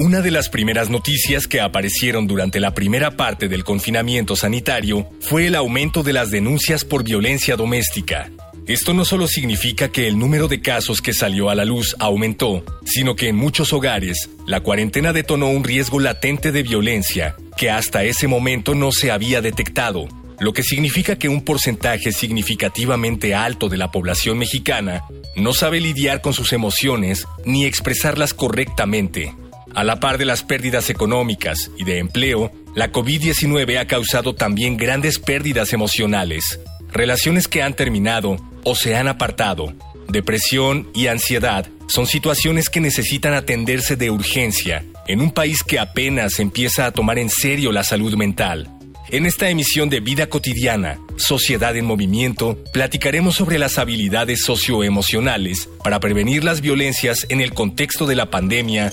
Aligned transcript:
Una 0.00 0.22
de 0.22 0.30
las 0.30 0.48
primeras 0.48 0.88
noticias 0.88 1.46
que 1.46 1.60
aparecieron 1.60 2.26
durante 2.26 2.58
la 2.58 2.72
primera 2.72 3.18
parte 3.18 3.48
del 3.48 3.64
confinamiento 3.64 4.34
sanitario 4.34 5.06
fue 5.20 5.46
el 5.46 5.54
aumento 5.54 6.02
de 6.02 6.14
las 6.14 6.30
denuncias 6.30 6.86
por 6.86 7.04
violencia 7.04 7.54
doméstica. 7.54 8.30
Esto 8.66 8.94
no 8.94 9.04
solo 9.04 9.28
significa 9.28 9.90
que 9.90 10.08
el 10.08 10.18
número 10.18 10.48
de 10.48 10.62
casos 10.62 11.02
que 11.02 11.12
salió 11.12 11.50
a 11.50 11.54
la 11.54 11.66
luz 11.66 11.96
aumentó, 11.98 12.64
sino 12.82 13.14
que 13.14 13.28
en 13.28 13.36
muchos 13.36 13.74
hogares 13.74 14.30
la 14.46 14.60
cuarentena 14.60 15.12
detonó 15.12 15.50
un 15.50 15.64
riesgo 15.64 16.00
latente 16.00 16.50
de 16.50 16.62
violencia 16.62 17.36
que 17.58 17.68
hasta 17.68 18.02
ese 18.02 18.26
momento 18.26 18.74
no 18.74 18.92
se 18.92 19.10
había 19.10 19.42
detectado, 19.42 20.08
lo 20.38 20.54
que 20.54 20.62
significa 20.62 21.18
que 21.18 21.28
un 21.28 21.44
porcentaje 21.44 22.12
significativamente 22.12 23.34
alto 23.34 23.68
de 23.68 23.76
la 23.76 23.90
población 23.90 24.38
mexicana 24.38 25.02
no 25.36 25.52
sabe 25.52 25.78
lidiar 25.78 26.22
con 26.22 26.32
sus 26.32 26.54
emociones 26.54 27.26
ni 27.44 27.66
expresarlas 27.66 28.32
correctamente. 28.32 29.34
A 29.74 29.84
la 29.84 30.00
par 30.00 30.18
de 30.18 30.24
las 30.24 30.42
pérdidas 30.42 30.90
económicas 30.90 31.70
y 31.78 31.84
de 31.84 31.98
empleo, 31.98 32.50
la 32.74 32.90
COVID-19 32.90 33.78
ha 33.78 33.86
causado 33.86 34.34
también 34.34 34.76
grandes 34.76 35.18
pérdidas 35.18 35.72
emocionales, 35.72 36.60
relaciones 36.92 37.46
que 37.46 37.62
han 37.62 37.74
terminado 37.74 38.36
o 38.64 38.74
se 38.74 38.96
han 38.96 39.08
apartado. 39.08 39.72
Depresión 40.08 40.88
y 40.92 41.06
ansiedad 41.06 41.68
son 41.86 42.06
situaciones 42.06 42.68
que 42.68 42.80
necesitan 42.80 43.34
atenderse 43.34 43.96
de 43.96 44.10
urgencia 44.10 44.84
en 45.06 45.20
un 45.20 45.30
país 45.30 45.62
que 45.62 45.78
apenas 45.78 46.40
empieza 46.40 46.86
a 46.86 46.92
tomar 46.92 47.18
en 47.18 47.30
serio 47.30 47.70
la 47.70 47.84
salud 47.84 48.14
mental. 48.16 48.68
En 49.12 49.26
esta 49.26 49.50
emisión 49.50 49.88
de 49.90 49.98
Vida 49.98 50.28
Cotidiana, 50.28 51.00
Sociedad 51.16 51.76
en 51.76 51.84
Movimiento, 51.84 52.56
platicaremos 52.72 53.34
sobre 53.34 53.58
las 53.58 53.76
habilidades 53.78 54.42
socioemocionales 54.42 55.68
para 55.82 55.98
prevenir 55.98 56.44
las 56.44 56.60
violencias 56.60 57.26
en 57.28 57.40
el 57.40 57.52
contexto 57.52 58.06
de 58.06 58.14
la 58.14 58.30
pandemia 58.30 58.92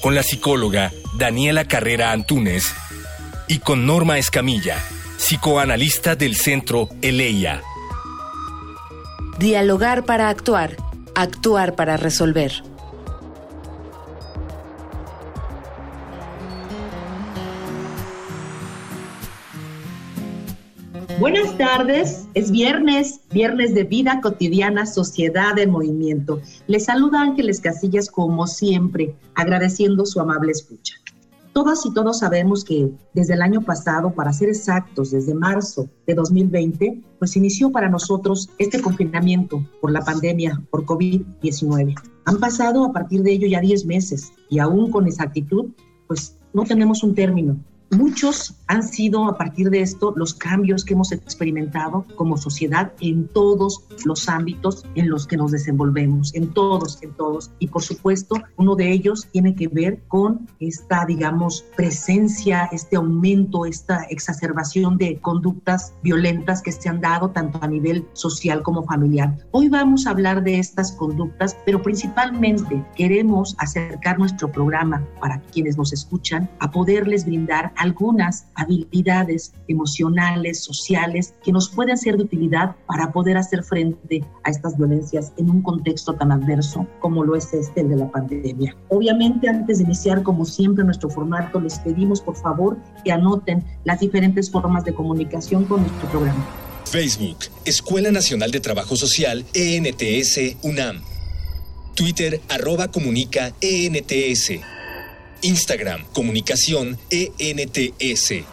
con 0.00 0.14
la 0.14 0.22
psicóloga 0.22 0.92
Daniela 1.16 1.66
Carrera 1.66 2.12
Antúnez 2.12 2.72
y 3.48 3.58
con 3.58 3.86
Norma 3.86 4.18
Escamilla, 4.18 4.78
psicoanalista 5.18 6.16
del 6.16 6.36
centro 6.36 6.88
Eleia. 7.02 7.62
Dialogar 9.38 10.04
para 10.04 10.28
actuar, 10.28 10.76
actuar 11.14 11.74
para 11.74 11.96
resolver. 11.96 12.69
Buenas 21.20 21.58
tardes, 21.58 22.26
es 22.32 22.50
viernes, 22.50 23.20
viernes 23.30 23.74
de 23.74 23.84
vida 23.84 24.22
cotidiana, 24.22 24.86
sociedad 24.86 25.58
en 25.58 25.70
movimiento. 25.70 26.40
Les 26.66 26.86
saluda 26.86 27.20
Ángeles 27.20 27.60
Casillas 27.60 28.10
como 28.10 28.46
siempre, 28.46 29.14
agradeciendo 29.34 30.06
su 30.06 30.18
amable 30.18 30.52
escucha. 30.52 30.94
Todas 31.52 31.84
y 31.84 31.92
todos 31.92 32.20
sabemos 32.20 32.64
que 32.64 32.90
desde 33.12 33.34
el 33.34 33.42
año 33.42 33.60
pasado, 33.60 34.14
para 34.14 34.32
ser 34.32 34.48
exactos, 34.48 35.10
desde 35.10 35.34
marzo 35.34 35.90
de 36.06 36.14
2020, 36.14 37.02
pues 37.18 37.36
inició 37.36 37.70
para 37.70 37.90
nosotros 37.90 38.48
este 38.56 38.80
confinamiento 38.80 39.62
por 39.82 39.92
la 39.92 40.00
pandemia, 40.00 40.62
por 40.70 40.86
COVID-19. 40.86 41.96
Han 42.24 42.40
pasado 42.40 42.82
a 42.86 42.94
partir 42.94 43.22
de 43.22 43.32
ello 43.32 43.46
ya 43.46 43.60
10 43.60 43.84
meses 43.84 44.32
y 44.48 44.58
aún 44.58 44.90
con 44.90 45.06
exactitud, 45.06 45.66
pues 46.08 46.38
no 46.54 46.64
tenemos 46.64 47.02
un 47.02 47.14
término, 47.14 47.58
Muchos 47.90 48.54
han 48.68 48.84
sido 48.84 49.24
a 49.26 49.36
partir 49.36 49.68
de 49.68 49.80
esto 49.80 50.14
los 50.16 50.32
cambios 50.32 50.84
que 50.84 50.94
hemos 50.94 51.10
experimentado 51.10 52.06
como 52.14 52.36
sociedad 52.36 52.92
en 53.00 53.26
todos 53.26 53.84
los 54.04 54.28
ámbitos 54.28 54.86
en 54.94 55.10
los 55.10 55.26
que 55.26 55.36
nos 55.36 55.50
desenvolvemos, 55.50 56.32
en 56.36 56.54
todos, 56.54 57.02
en 57.02 57.12
todos. 57.14 57.50
Y 57.58 57.66
por 57.66 57.82
supuesto, 57.82 58.36
uno 58.56 58.76
de 58.76 58.92
ellos 58.92 59.26
tiene 59.32 59.56
que 59.56 59.66
ver 59.66 59.98
con 60.06 60.46
esta, 60.60 61.04
digamos, 61.04 61.64
presencia, 61.76 62.68
este 62.70 62.94
aumento, 62.94 63.66
esta 63.66 64.04
exacerbación 64.04 64.96
de 64.96 65.18
conductas 65.20 65.92
violentas 66.04 66.62
que 66.62 66.70
se 66.70 66.88
han 66.88 67.00
dado 67.00 67.30
tanto 67.30 67.58
a 67.60 67.66
nivel 67.66 68.06
social 68.12 68.62
como 68.62 68.84
familiar. 68.84 69.36
Hoy 69.50 69.68
vamos 69.68 70.06
a 70.06 70.10
hablar 70.10 70.44
de 70.44 70.60
estas 70.60 70.92
conductas, 70.92 71.56
pero 71.66 71.82
principalmente 71.82 72.86
queremos 72.94 73.56
acercar 73.58 74.16
nuestro 74.16 74.52
programa 74.52 75.04
para 75.20 75.40
quienes 75.40 75.76
nos 75.76 75.92
escuchan 75.92 76.48
a 76.60 76.70
poderles 76.70 77.26
brindar 77.26 77.72
algunas 77.80 78.46
habilidades 78.54 79.52
emocionales, 79.66 80.62
sociales, 80.62 81.34
que 81.42 81.50
nos 81.50 81.70
pueden 81.70 81.96
ser 81.96 82.16
de 82.18 82.24
utilidad 82.24 82.76
para 82.86 83.10
poder 83.10 83.38
hacer 83.38 83.64
frente 83.64 84.22
a 84.44 84.50
estas 84.50 84.76
violencias 84.76 85.32
en 85.38 85.48
un 85.50 85.62
contexto 85.62 86.14
tan 86.14 86.30
adverso 86.30 86.86
como 87.00 87.24
lo 87.24 87.34
es 87.36 87.52
este 87.54 87.82
de 87.82 87.96
la 87.96 88.10
pandemia. 88.10 88.76
Obviamente, 88.90 89.48
antes 89.48 89.78
de 89.78 89.84
iniciar, 89.84 90.22
como 90.22 90.44
siempre, 90.44 90.84
nuestro 90.84 91.08
formato, 91.08 91.58
les 91.58 91.78
pedimos 91.78 92.20
por 92.20 92.36
favor 92.36 92.76
que 93.02 93.12
anoten 93.12 93.64
las 93.84 94.00
diferentes 94.00 94.50
formas 94.50 94.84
de 94.84 94.92
comunicación 94.92 95.64
con 95.64 95.80
nuestro 95.80 96.08
programa. 96.10 96.46
Facebook, 96.84 97.38
Escuela 97.64 98.10
Nacional 98.10 98.50
de 98.50 98.60
Trabajo 98.60 98.94
Social, 98.94 99.46
ENTS, 99.54 100.56
UNAM. 100.62 101.00
Twitter, 101.94 102.40
arroba 102.48 102.88
comunica, 102.88 103.54
ENTS. 103.60 104.79
Instagram, 105.42 106.04
comunicación 106.12 106.98
ENTS. 107.10 108.44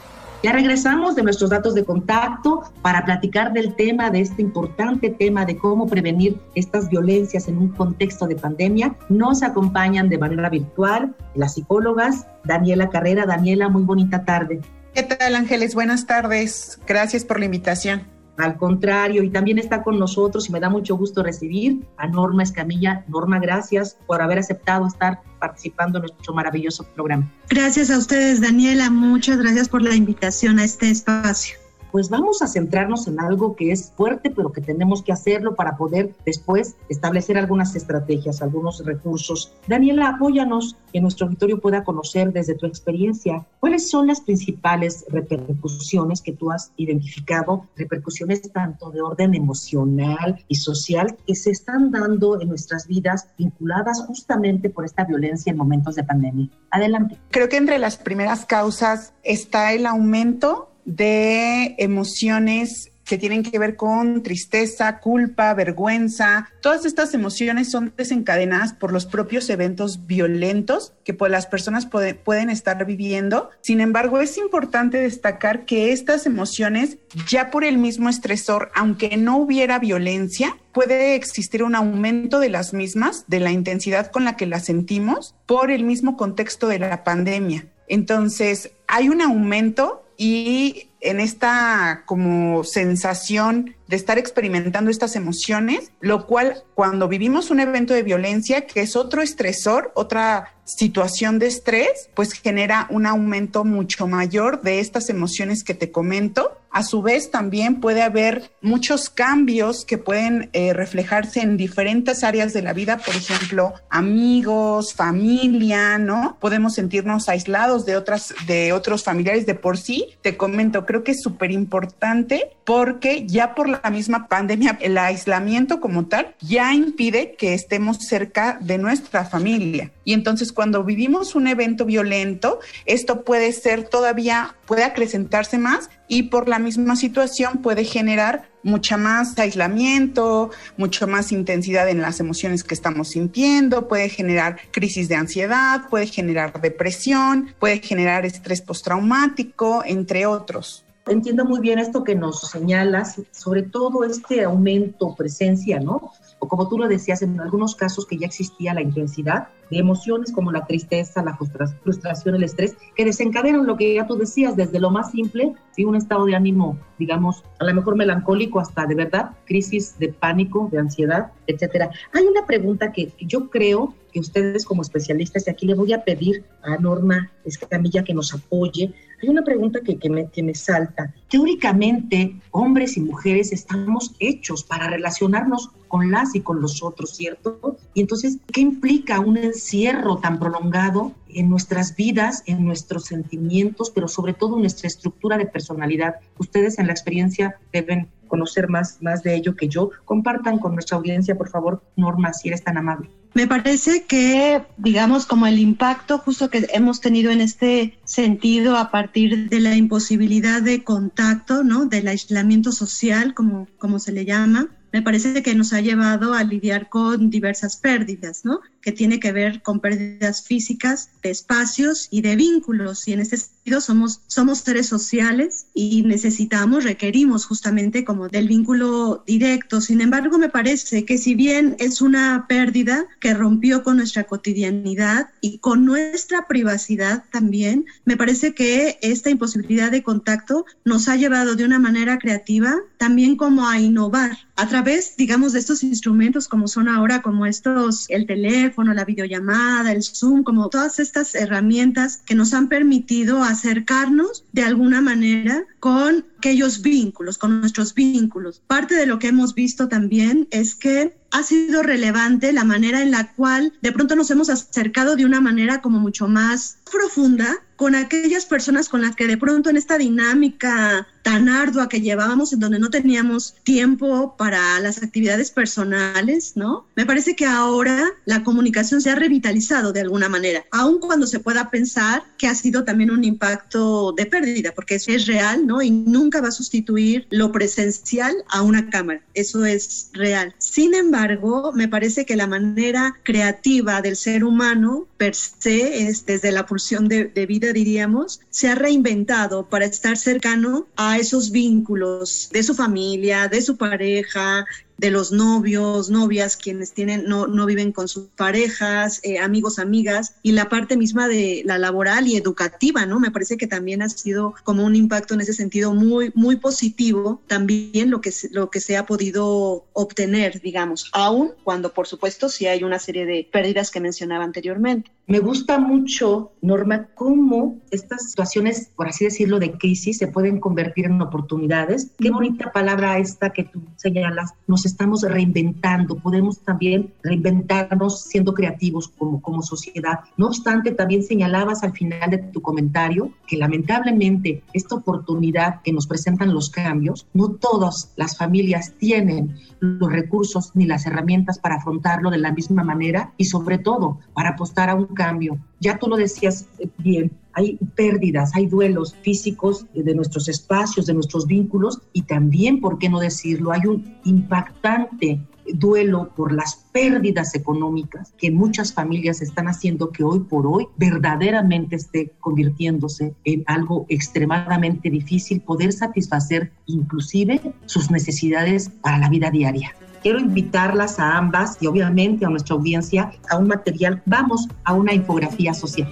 Ya 0.43 0.51
regresamos 0.51 1.15
de 1.15 1.23
nuestros 1.23 1.49
datos 1.49 1.73
de 1.73 1.83
contacto 1.83 2.61
para 2.81 3.03
platicar 3.03 3.53
del 3.53 3.75
tema, 3.75 4.11
de 4.11 4.21
este 4.21 4.43
importante 4.43 5.09
tema 5.09 5.45
de 5.45 5.57
cómo 5.57 5.87
prevenir 5.87 6.39
estas 6.53 6.89
violencias 6.89 7.47
en 7.47 7.57
un 7.57 7.69
contexto 7.69 8.27
de 8.27 8.35
pandemia. 8.35 8.95
Nos 9.09 9.41
acompañan 9.41 10.09
de 10.09 10.19
manera 10.19 10.49
virtual 10.49 11.15
las 11.33 11.55
psicólogas 11.55 12.27
Daniela 12.43 12.89
Carrera. 12.89 13.25
Daniela, 13.25 13.67
muy 13.67 13.83
bonita 13.83 14.25
tarde. 14.25 14.61
¿Qué 14.93 15.03
tal, 15.03 15.35
Ángeles? 15.35 15.73
Buenas 15.73 16.05
tardes. 16.05 16.79
Gracias 16.87 17.23
por 17.23 17.39
la 17.39 17.45
invitación. 17.45 18.16
Al 18.37 18.57
contrario, 18.57 19.23
y 19.23 19.29
también 19.29 19.57
está 19.57 19.83
con 19.83 19.97
nosotros 19.99 20.47
y 20.47 20.51
me 20.51 20.59
da 20.59 20.69
mucho 20.69 20.95
gusto 20.95 21.23
recibir 21.23 21.85
a 21.97 22.07
Norma 22.07 22.43
Escamilla. 22.43 23.03
Norma, 23.07 23.39
gracias 23.39 23.97
por 24.05 24.21
haber 24.21 24.39
aceptado 24.39 24.87
estar 24.87 25.21
participando 25.39 25.97
en 25.97 26.03
nuestro 26.03 26.33
maravilloso 26.33 26.85
programa. 26.95 27.31
Gracias 27.49 27.89
a 27.89 27.97
ustedes, 27.97 28.41
Daniela. 28.41 28.89
Muchas 28.89 29.37
gracias 29.37 29.69
por 29.69 29.81
la 29.81 29.95
invitación 29.95 30.59
a 30.59 30.63
este 30.63 30.89
espacio 30.89 31.66
pues 31.91 32.09
vamos 32.09 32.41
a 32.41 32.47
centrarnos 32.47 33.07
en 33.07 33.19
algo 33.19 33.55
que 33.55 33.71
es 33.71 33.91
fuerte, 33.95 34.29
pero 34.29 34.51
que 34.51 34.61
tenemos 34.61 35.01
que 35.01 35.11
hacerlo 35.11 35.55
para 35.55 35.78
poder 35.78 36.13
después 36.25 36.75
establecer 36.89 37.37
algunas 37.37 37.75
estrategias, 37.75 38.41
algunos 38.41 38.84
recursos. 38.85 39.53
Daniela, 39.67 40.09
apóyanos 40.09 40.75
que 40.91 41.01
nuestro 41.01 41.28
auditorio 41.28 41.59
pueda 41.59 41.84
conocer 41.84 42.31
desde 42.31 42.55
tu 42.55 42.66
experiencia 42.66 43.45
cuáles 43.59 43.89
son 43.89 44.07
las 44.07 44.22
principales 44.22 45.05
repercusiones 45.09 46.22
que 46.22 46.34
tú 46.34 46.51
has 46.51 46.72
identificado, 46.78 47.66
repercusiones 47.75 48.41
tanto 48.51 48.91
de 48.91 49.01
orden 49.01 49.35
emocional 49.35 50.43
y 50.47 50.55
social 50.55 51.17
que 51.25 51.35
se 51.35 51.51
están 51.51 51.91
dando 51.91 52.40
en 52.41 52.49
nuestras 52.49 52.87
vidas 52.87 53.28
vinculadas 53.37 54.03
justamente 54.05 54.69
por 54.69 54.85
esta 54.85 55.03
violencia 55.03 55.51
en 55.51 55.57
momentos 55.57 55.95
de 55.95 56.03
pandemia. 56.03 56.49
Adelante. 56.72 57.17
Creo 57.31 57.49
que 57.49 57.57
entre 57.57 57.79
las 57.79 57.97
primeras 57.97 58.45
causas 58.45 59.13
está 59.23 59.73
el 59.73 59.85
aumento 59.85 60.66
de 60.87 61.75
emociones 61.78 62.91
que 63.07 63.17
tienen 63.17 63.43
que 63.43 63.57
ver 63.57 63.75
con 63.75 64.22
tristeza, 64.22 64.99
culpa, 64.99 65.53
vergüenza. 65.53 66.49
Todas 66.61 66.85
estas 66.85 67.13
emociones 67.13 67.72
son 67.72 67.93
desencadenadas 67.95 68.73
por 68.73 68.91
los 68.91 69.05
propios 69.05 69.49
eventos 69.49 70.05
violentos 70.07 70.93
que 71.05 71.13
pues, 71.13 71.31
las 71.31 71.47
personas 71.47 71.87
pueden 71.87 72.49
estar 72.49 72.85
viviendo. 72.85 73.49
Sin 73.61 73.79
embargo, 73.79 74.19
es 74.19 74.37
importante 74.37 74.97
destacar 74.97 75.66
que 75.66 75.93
estas 75.93 76.25
emociones, 76.25 76.97
ya 77.29 77.49
por 77.49 77.63
el 77.63 77.78
mismo 77.78 78.09
estresor, 78.09 78.72
aunque 78.75 79.16
no 79.16 79.37
hubiera 79.37 79.79
violencia, 79.79 80.57
puede 80.73 81.16
existir 81.16 81.63
un 81.63 81.75
aumento 81.75 82.40
de 82.40 82.49
las 82.49 82.73
mismas, 82.73 83.23
de 83.28 83.40
la 83.40 83.51
intensidad 83.51 84.11
con 84.11 84.25
la 84.25 84.35
que 84.35 84.45
las 84.45 84.66
sentimos, 84.66 85.33
por 85.45 85.72
el 85.72 85.83
mismo 85.83 86.17
contexto 86.17 86.67
de 86.67 86.79
la 86.79 87.05
pandemia. 87.05 87.67
Entonces, 87.87 88.72
hay 88.87 89.07
un 89.07 89.22
aumento 89.22 90.03
y 90.17 90.90
en 90.99 91.19
esta 91.19 92.03
como 92.05 92.64
sensación 92.64 93.77
de 93.87 93.95
estar 93.95 94.17
experimentando 94.17 94.91
estas 94.91 95.16
emociones, 95.16 95.91
lo 96.01 96.25
cual 96.28 96.63
cuando 96.75 97.07
vivimos 97.07 97.49
un 97.49 97.59
evento 97.59 97.93
de 97.93 98.03
violencia, 98.03 98.66
que 98.67 98.81
es 98.81 98.95
otro 98.95 99.22
estresor, 99.22 99.91
otra 99.95 100.53
situación 100.67 101.39
de 101.39 101.47
estrés, 101.47 102.09
pues 102.13 102.34
genera 102.34 102.87
un 102.89 103.05
aumento 103.05 103.63
mucho 103.63 104.05
mayor 104.05 104.61
de 104.61 104.79
estas 104.79 105.09
emociones 105.09 105.63
que 105.63 105.73
te 105.73 105.91
comento. 105.91 106.57
A 106.69 106.84
su 106.84 107.01
vez, 107.01 107.31
también 107.31 107.79
puede 107.79 108.03
haber 108.03 108.51
muchos 108.61 109.09
cambios 109.09 109.85
que 109.85 109.97
pueden 109.97 110.49
eh, 110.51 110.73
reflejarse 110.73 111.40
en 111.40 111.55
diferentes 111.55 112.23
áreas 112.23 112.53
de 112.53 112.61
la 112.61 112.73
vida, 112.73 112.97
por 112.97 113.16
ejemplo, 113.16 113.73
amigos, 113.90 114.93
familia, 114.93 115.97
¿no? 115.97 116.37
Podemos 116.40 116.73
sentirnos 116.73 117.29
aislados 117.29 117.85
de 117.85 117.95
otras, 117.95 118.35
de 118.45 118.73
otros 118.73 119.03
familiares 119.03 119.45
de 119.45 119.55
por 119.55 119.78
sí. 119.78 120.17
Te 120.22 120.35
comento, 120.35 120.85
creo 120.85 121.03
que 121.03 121.13
es 121.13 121.22
súper 121.23 121.51
importante 121.51 122.51
porque 122.66 123.25
ya 123.25 123.55
por 123.55 123.69
la 123.69 123.77
misma 123.90 124.28
pandemia, 124.28 124.78
el 124.82 124.97
aislamiento 124.97 125.79
como 125.79 126.08
tal 126.08 126.35
ya 126.40 126.74
impide 126.74 127.35
que 127.38 127.53
estemos 127.53 127.97
cerca 128.00 128.58
de 128.62 128.78
nuestra 128.78 129.26
familia. 129.26 129.91
Y 130.03 130.14
entonces 130.14 130.52
cuando 130.52 130.84
vivimos 130.84 131.35
un 131.35 131.47
evento 131.47 131.85
violento, 131.85 132.59
esto 132.85 133.24
puede 133.24 133.52
ser 133.52 133.84
todavía, 133.84 134.56
puede 134.66 134.84
acrecentarse 134.84 135.58
más 135.58 135.90
y 136.08 136.24
por 136.24 136.47
la 136.47 136.59
misma 136.59 136.96
situación 136.96 137.58
puede 137.62 137.84
generar 137.84 138.50
mucha 138.64 138.97
más 138.97 139.38
aislamiento, 139.40 140.52
mucho 140.76 141.08
más 141.08 141.32
intensidad 141.32 141.90
en 141.90 142.02
las 142.02 142.20
emociones 142.20 142.64
que 142.64 142.74
estamos 142.74 143.09
sintiendo, 143.09 143.88
puede 143.88 144.09
generar 144.09 144.58
crisis 144.72 145.08
de 145.08 145.16
ansiedad, 145.16 145.88
puede 145.90 146.08
generar 146.08 146.62
depresión, 146.62 147.53
puede 147.59 147.79
generar 147.79 148.26
estrés 148.26 148.62
postraumático, 148.62 149.84
entre 149.85 150.26
otros. 150.26 150.84
Entiendo 151.09 151.45
muy 151.45 151.61
bien 151.61 151.79
esto 151.79 152.03
que 152.03 152.15
nos 152.15 152.41
señalas, 152.41 153.21
sobre 153.31 153.63
todo 153.63 154.03
este 154.03 154.43
aumento, 154.43 155.15
presencia, 155.15 155.79
¿no? 155.79 156.11
O 156.39 156.47
como 156.47 156.67
tú 156.67 156.77
lo 156.77 156.87
decías, 156.87 157.21
en 157.21 157.39
algunos 157.39 157.75
casos 157.75 158.05
que 158.05 158.17
ya 158.17 158.27
existía 158.27 158.73
la 158.73 158.81
intensidad 158.81 159.47
de 159.71 159.79
emociones 159.79 160.31
como 160.31 160.51
la 160.51 160.65
tristeza, 160.65 161.23
la 161.23 161.37
frustración, 161.83 162.35
el 162.35 162.43
estrés, 162.43 162.75
que 162.95 163.05
desencadenan 163.05 163.65
lo 163.65 163.77
que 163.77 163.95
ya 163.95 164.05
tú 164.05 164.17
decías, 164.17 164.55
desde 164.55 164.79
lo 164.79 164.91
más 164.91 165.11
simple, 165.11 165.53
y 165.75 165.85
un 165.85 165.95
estado 165.95 166.25
de 166.25 166.35
ánimo, 166.35 166.77
digamos, 166.99 167.43
a 167.59 167.65
lo 167.65 167.73
mejor 167.73 167.95
melancólico 167.95 168.59
hasta 168.59 168.85
de 168.85 168.95
verdad, 168.95 169.31
crisis 169.45 169.97
de 169.99 170.09
pánico, 170.09 170.69
de 170.71 170.79
ansiedad, 170.79 171.31
etcétera. 171.47 171.89
Hay 172.13 172.25
una 172.25 172.45
pregunta 172.45 172.91
que 172.91 173.13
yo 173.19 173.49
creo 173.49 173.93
ustedes 174.19 174.66
como 174.66 174.81
especialistas, 174.81 175.47
y 175.47 175.49
aquí 175.49 175.66
le 175.66 175.73
voy 175.73 175.93
a 175.93 176.03
pedir 176.03 176.43
a 176.64 176.78
Norma 176.78 177.31
Escamilla 177.46 178.03
que 178.03 178.14
nos 178.14 178.34
apoye, 178.34 178.93
hay 179.22 179.29
una 179.29 179.43
pregunta 179.43 179.79
que, 179.84 179.97
que, 179.97 180.09
me, 180.09 180.29
que 180.29 180.43
me 180.43 180.53
salta. 180.53 181.14
Teóricamente, 181.28 182.40
hombres 182.52 182.97
y 182.97 183.02
mujeres 183.02 183.52
estamos 183.52 184.14
hechos 184.19 184.64
para 184.64 184.90
relacionarnos 184.90 185.72
con 185.87 186.11
las 186.11 186.35
y 186.35 186.41
con 186.41 186.61
los 186.61 186.84
otros, 186.84 187.16
¿cierto? 187.16 187.78
Y 187.93 188.02
entonces, 188.02 188.37
¿qué 188.52 188.61
implica 188.61 189.19
un 189.19 189.37
encierro 189.37 190.17
tan 190.17 190.37
prolongado 190.40 191.14
en 191.29 191.49
nuestras 191.49 191.96
vidas, 191.96 192.43
en 192.46 192.66
nuestros 192.66 193.05
sentimientos, 193.05 193.91
pero 193.91 194.08
sobre 194.08 194.34
todo 194.34 194.55
en 194.55 194.61
nuestra 194.61 194.87
estructura 194.87 195.37
de 195.37 195.47
personalidad? 195.47 196.16
Ustedes 196.37 196.78
en 196.78 196.87
la 196.87 196.93
experiencia 196.93 197.55
deben 197.72 198.09
conocer 198.28 198.70
más, 198.70 199.02
más 199.02 199.24
de 199.24 199.35
ello 199.35 199.56
que 199.56 199.68
yo. 199.68 199.91
Compartan 200.06 200.59
con 200.59 200.74
nuestra 200.74 200.97
audiencia, 200.97 201.38
por 201.38 201.50
favor, 201.50 201.84
Norma, 201.96 202.34
si 202.34 202.50
eres 202.50 202.64
tan 202.64 202.78
amable. 202.78 203.09
Me 203.34 203.47
parece 203.47 204.06
que, 204.06 204.64
digamos, 204.78 205.26
como 205.26 205.46
el 205.47 205.59
impacto 205.59 206.18
justo 206.18 206.50
que 206.50 206.66
hemos 206.74 207.02
tenido 207.02 207.32
en 207.32 207.41
este 207.41 208.00
sentido 208.03 208.78
a 208.78 208.90
partir 208.90 209.50
de 209.50 209.59
la 209.59 209.76
imposibilidad 209.76 210.62
de 210.62 210.84
contacto, 210.84 211.64
¿no? 211.64 211.85
Del 211.85 212.08
aislamiento 212.08 212.72
social, 212.72 213.34
como, 213.34 213.68
como 213.78 214.00
se 214.00 214.12
le 214.12 214.26
llama, 214.26 214.70
me 214.91 215.02
parece 215.02 215.44
que 215.44 215.53
nos 215.53 215.74
ha 215.74 215.82
llevado 215.82 216.34
a 216.34 216.44
lidiar 216.44 216.90
con 216.90 217.29
diversas 217.29 217.78
pérdidas, 217.78 218.46
¿no? 218.46 218.62
Que 218.87 218.93
tiene 218.93 219.19
que 219.19 219.34
ver 219.34 219.61
con 219.63 219.81
pérdidas 219.81 220.43
físicas, 220.43 221.09
de 221.22 221.29
espacios 221.29 222.07
y 222.09 222.22
de 222.22 222.37
vínculos. 222.37 223.05
Y 223.09 223.11
en 223.11 223.19
este 223.19 223.35
sentido 223.35 223.81
somos, 223.81 224.22
somos 224.28 224.59
seres 224.59 224.87
sociales 224.87 225.66
y 225.73 226.03
necesitamos, 226.03 226.85
requerimos 226.85 227.45
justamente 227.45 228.05
como 228.05 228.29
del 228.29 228.47
vínculo 228.47 229.25
directo. 229.28 229.81
Sin 229.81 229.99
embargo, 229.99 230.37
me 230.37 230.47
parece 230.47 231.03
que 231.03 231.17
si 231.17 231.35
bien 231.35 231.75
es 231.79 231.99
una 231.99 232.45
pérdida 232.47 233.05
que 233.19 233.34
rompió 233.34 233.84
con 233.84 233.97
nuestra 233.97 234.23
cotidianidad 234.23 235.31
y 235.41 235.57
con 235.57 235.83
nuestra 235.83 236.47
privacidad 236.47 237.25
también, 237.29 237.87
me 238.05 238.16
parece 238.16 238.53
que 238.53 238.99
esta 239.01 239.29
imposibilidad 239.29 239.91
de 239.91 240.01
contacto 240.01 240.66
nos 240.85 241.09
ha 241.09 241.17
llevado 241.17 241.55
de 241.55 241.66
una 241.66 241.79
manera 241.79 242.19
creativa 242.19 242.73
también 242.97 243.35
como 243.35 243.67
a 243.67 243.81
innovar 243.81 244.37
a 244.55 244.67
través, 244.67 245.16
digamos, 245.17 245.53
de 245.53 245.59
estos 245.59 245.83
instrumentos 245.83 246.47
como 246.47 246.67
son 246.67 246.87
ahora, 246.87 247.22
como 247.22 247.45
estos, 247.45 248.09
el 248.09 248.25
teléfono, 248.25 248.77
la 248.85 249.06
videollamada, 249.06 249.91
el 249.91 250.03
Zoom, 250.03 250.44
como 250.44 250.70
todas 250.70 251.00
estas 251.00 251.35
herramientas 251.35 252.22
que 252.26 252.35
nos 252.35 252.53
han 252.53 252.70
permitido 252.70 253.44
acercarnos 253.44 254.46
de 254.52 254.64
alguna 254.64 255.02
manera 255.02 255.66
con 255.79 256.25
aquellos 256.38 256.81
vínculos, 256.81 257.38
con 257.38 257.60
nuestros 257.62 257.93
vínculos. 257.93 258.62
Parte 258.67 258.95
de 258.95 259.05
lo 259.05 259.19
que 259.19 259.27
hemos 259.27 259.53
visto 259.53 259.88
también 259.88 260.48
es 260.51 260.75
que 260.75 261.15
ha 261.31 261.43
sido 261.43 261.84
relevante 261.84 262.53
la 262.53 262.63
manera 262.63 263.01
en 263.01 263.12
la 263.12 263.34
cual 263.34 263.74
de 263.81 263.91
pronto 263.91 264.15
nos 264.15 264.31
hemos 264.31 264.50
acercado 264.50 265.15
de 265.15 265.25
una 265.25 265.41
manera 265.41 265.81
como 265.81 266.00
mucho 266.00 266.27
más 266.27 266.77
profunda 266.89 267.57
con 267.75 267.93
aquellas 267.93 268.45
personas 268.45 268.89
con 268.89 269.01
las 269.01 269.15
que 269.15 269.27
de 269.27 269.38
pronto 269.38 269.69
en 269.69 269.77
esta 269.77 270.00
dinámica 270.00 271.07
tan 271.22 271.48
ardua 271.48 271.89
que 271.89 272.01
llevábamos 272.01 272.51
en 272.51 272.60
donde 272.60 272.79
no 272.79 272.89
teníamos 272.89 273.53
tiempo 273.63 274.36
para 274.36 274.79
las 274.79 275.03
actividades 275.03 275.51
personales, 275.51 276.53
¿no? 276.55 276.88
Me 276.95 277.05
parece 277.05 277.36
que 277.36 277.45
ahora 277.45 278.03
la 278.25 278.43
comunicación 278.43 279.01
se 279.01 279.12
ha 279.12 279.15
revitalizado 279.15 279.93
de 279.93 280.01
alguna 280.01 280.27
manera, 280.27 280.65
aun 280.72 281.00
cuando 281.00 281.27
se 281.27 281.39
pueda 281.39 281.69
pensar 281.69 282.24
que 282.38 282.48
ha 282.48 282.55
sido 282.55 282.83
también 282.83 283.12
un 283.12 283.24
impacto 283.24 284.12
de 284.13 284.25
pérdida, 284.25 284.72
porque 284.74 284.95
eso 284.95 285.12
es 285.12 285.27
real, 285.27 285.67
¿no? 285.67 285.81
Y 285.81 285.91
nunca 285.91 286.26
va 286.41 286.50
a 286.50 286.51
sustituir 286.51 287.27
lo 287.29 287.51
presencial 287.51 288.36
a 288.50 288.62
una 288.62 288.89
cámara, 288.89 289.22
eso 289.34 289.65
es 289.65 290.10
real. 290.13 290.53
Sin 290.58 290.93
embargo, 290.93 291.72
me 291.74 291.88
parece 291.88 292.25
que 292.25 292.36
la 292.36 292.48
manera 292.48 293.15
creativa 293.24 294.01
del 294.01 294.15
ser 294.15 294.43
humano 294.43 295.07
per 295.17 295.36
se 295.36 296.07
es 296.07 296.25
desde 296.25 296.51
la 296.51 296.65
pulsión 296.65 297.07
de 297.07 297.46
vida 297.48 297.74
diríamos, 297.74 298.39
se 298.50 298.69
ha 298.69 298.75
reinventado 298.75 299.67
para 299.69 299.86
estar 299.86 300.17
cercano 300.17 300.88
a 300.96 301.17
esos 301.17 301.51
vínculos 301.51 302.50
de 302.51 302.63
su 302.63 302.74
familia, 302.74 303.48
de 303.48 303.62
su 303.62 303.77
pareja, 303.77 304.65
de 304.97 305.11
los 305.11 305.31
novios, 305.31 306.09
novias, 306.09 306.57
quienes 306.57 306.93
tienen, 306.93 307.25
no, 307.25 307.47
no 307.47 307.65
viven 307.65 307.91
con 307.91 308.07
sus 308.07 308.27
parejas, 308.35 309.19
eh, 309.23 309.39
amigos, 309.39 309.79
amigas, 309.79 310.35
y 310.41 310.51
la 310.53 310.69
parte 310.69 310.97
misma 310.97 311.27
de 311.27 311.61
la 311.65 311.77
laboral 311.77 312.27
y 312.27 312.35
educativa, 312.35 313.05
¿no? 313.05 313.19
Me 313.19 313.31
parece 313.31 313.57
que 313.57 313.67
también 313.67 314.01
ha 314.01 314.09
sido 314.09 314.55
como 314.63 314.83
un 314.83 314.95
impacto 314.95 315.33
en 315.33 315.41
ese 315.41 315.53
sentido 315.53 315.93
muy, 315.93 316.31
muy 316.33 316.55
positivo, 316.55 317.41
también 317.47 318.09
lo 318.09 318.21
que, 318.21 318.31
lo 318.51 318.69
que 318.69 318.79
se 318.79 318.97
ha 318.97 319.05
podido 319.05 319.85
obtener, 319.93 320.61
digamos, 320.61 321.09
aún 321.13 321.51
cuando, 321.63 321.93
por 321.93 322.07
supuesto, 322.07 322.49
sí 322.49 322.67
hay 322.67 322.83
una 322.83 322.99
serie 322.99 323.25
de 323.25 323.47
pérdidas 323.51 323.91
que 323.91 323.99
mencionaba 323.99 324.43
anteriormente. 324.43 325.11
Me 325.27 325.39
gusta 325.39 325.77
mucho, 325.77 326.53
Norma, 326.61 327.09
cómo 327.13 327.79
estas 327.91 328.29
situaciones, 328.29 328.89
por 328.95 329.09
así 329.09 329.25
decirlo, 329.25 329.59
de 329.59 329.73
crisis 329.77 330.17
se 330.17 330.27
pueden 330.27 330.59
convertir 330.59 331.05
en 331.05 331.21
oportunidades. 331.21 332.11
Qué 332.17 332.31
bonita 332.31 332.71
palabra 332.71 333.19
esta 333.19 333.51
que 333.51 333.65
tú 333.65 333.81
señalas, 333.97 334.53
nos 334.67 334.85
estamos 334.88 335.22
reinventando, 335.22 336.15
podemos 336.15 336.60
también 336.60 337.13
reinventarnos 337.24 338.22
siendo 338.24 338.53
creativos 338.53 339.08
como, 339.08 339.41
como 339.41 339.62
sociedad. 339.62 340.22
No 340.38 340.48
obstante, 340.48 340.91
también 340.91 341.24
señalabas 341.24 341.84
al 341.84 341.94
final 341.94 342.29
de 342.29 342.38
tu 342.39 342.62
comentario 342.62 343.32
que 343.46 343.58
lamentablemente 343.58 344.63
esta 344.74 344.96
oportunidad 344.96 345.82
que 345.82 345.94
nos 345.94 346.08
presentan 346.08 346.53
los 346.53 346.70
cambios, 346.70 347.27
no 347.34 347.50
todas 347.50 348.13
las 348.15 348.38
familias 348.38 348.94
tienen 348.98 349.56
los 349.79 350.12
recursos 350.12 350.72
ni 350.74 350.86
las 350.86 351.06
herramientas 351.06 351.60
para 351.60 351.75
afrontarlo 351.75 352.29
de 352.29 352.39
la 352.39 352.51
misma 352.51 352.84
manera 352.84 353.34
y 353.38 353.46
sobre 353.46 353.77
todo 353.77 354.20
para 354.34 354.50
apostar 354.50 354.89
a 354.89 354.96
un 354.96 355.08
cambio. 355.08 355.58
Ya 355.79 355.98
tú 355.98 356.08
lo 356.08 356.15
decías 356.15 356.67
bien, 356.98 357.32
hay 357.57 357.79
pérdidas, 357.95 358.51
hay 358.53 358.67
duelos 358.67 359.15
físicos 359.23 359.87
de 359.95 360.13
nuestros 360.13 360.47
espacios, 360.47 361.07
de 361.07 361.15
nuestros 361.15 361.47
vínculos 361.47 361.99
y 362.13 362.21
también, 362.21 362.79
¿por 362.79 362.99
qué 362.99 363.09
no 363.09 363.19
decirlo? 363.19 363.71
Hay 363.71 363.81
un 363.87 364.15
impactante 364.25 365.41
duelo 365.73 366.29
por 366.35 366.51
las 366.53 366.75
pérdidas 366.93 367.55
económicas 367.55 368.31
que 368.37 368.51
muchas 368.51 368.93
familias 368.93 369.41
están 369.41 369.67
haciendo 369.67 370.11
que 370.11 370.23
hoy 370.23 370.41
por 370.41 370.67
hoy 370.67 370.87
verdaderamente 370.97 371.95
esté 371.95 372.31
convirtiéndose 372.39 373.33
en 373.43 373.63
algo 373.65 374.05
extremadamente 374.07 375.09
difícil 375.09 375.59
poder 375.61 375.93
satisfacer 375.93 376.71
inclusive 376.85 377.59
sus 377.87 378.11
necesidades 378.11 378.89
para 379.01 379.17
la 379.17 379.29
vida 379.29 379.49
diaria. 379.49 379.95
Quiero 380.21 380.39
invitarlas 380.39 381.19
a 381.19 381.37
ambas 381.37 381.77
y 381.81 381.87
obviamente 381.87 382.45
a 382.45 382.49
nuestra 382.49 382.75
audiencia 382.75 383.31
a 383.49 383.57
un 383.57 383.67
material. 383.67 384.21
Vamos 384.27 384.67
a 384.83 384.93
una 384.93 385.13
infografía 385.13 385.73
social. 385.73 386.07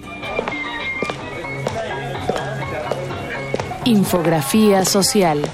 Infografía 3.86 4.84
social. 4.84 5.48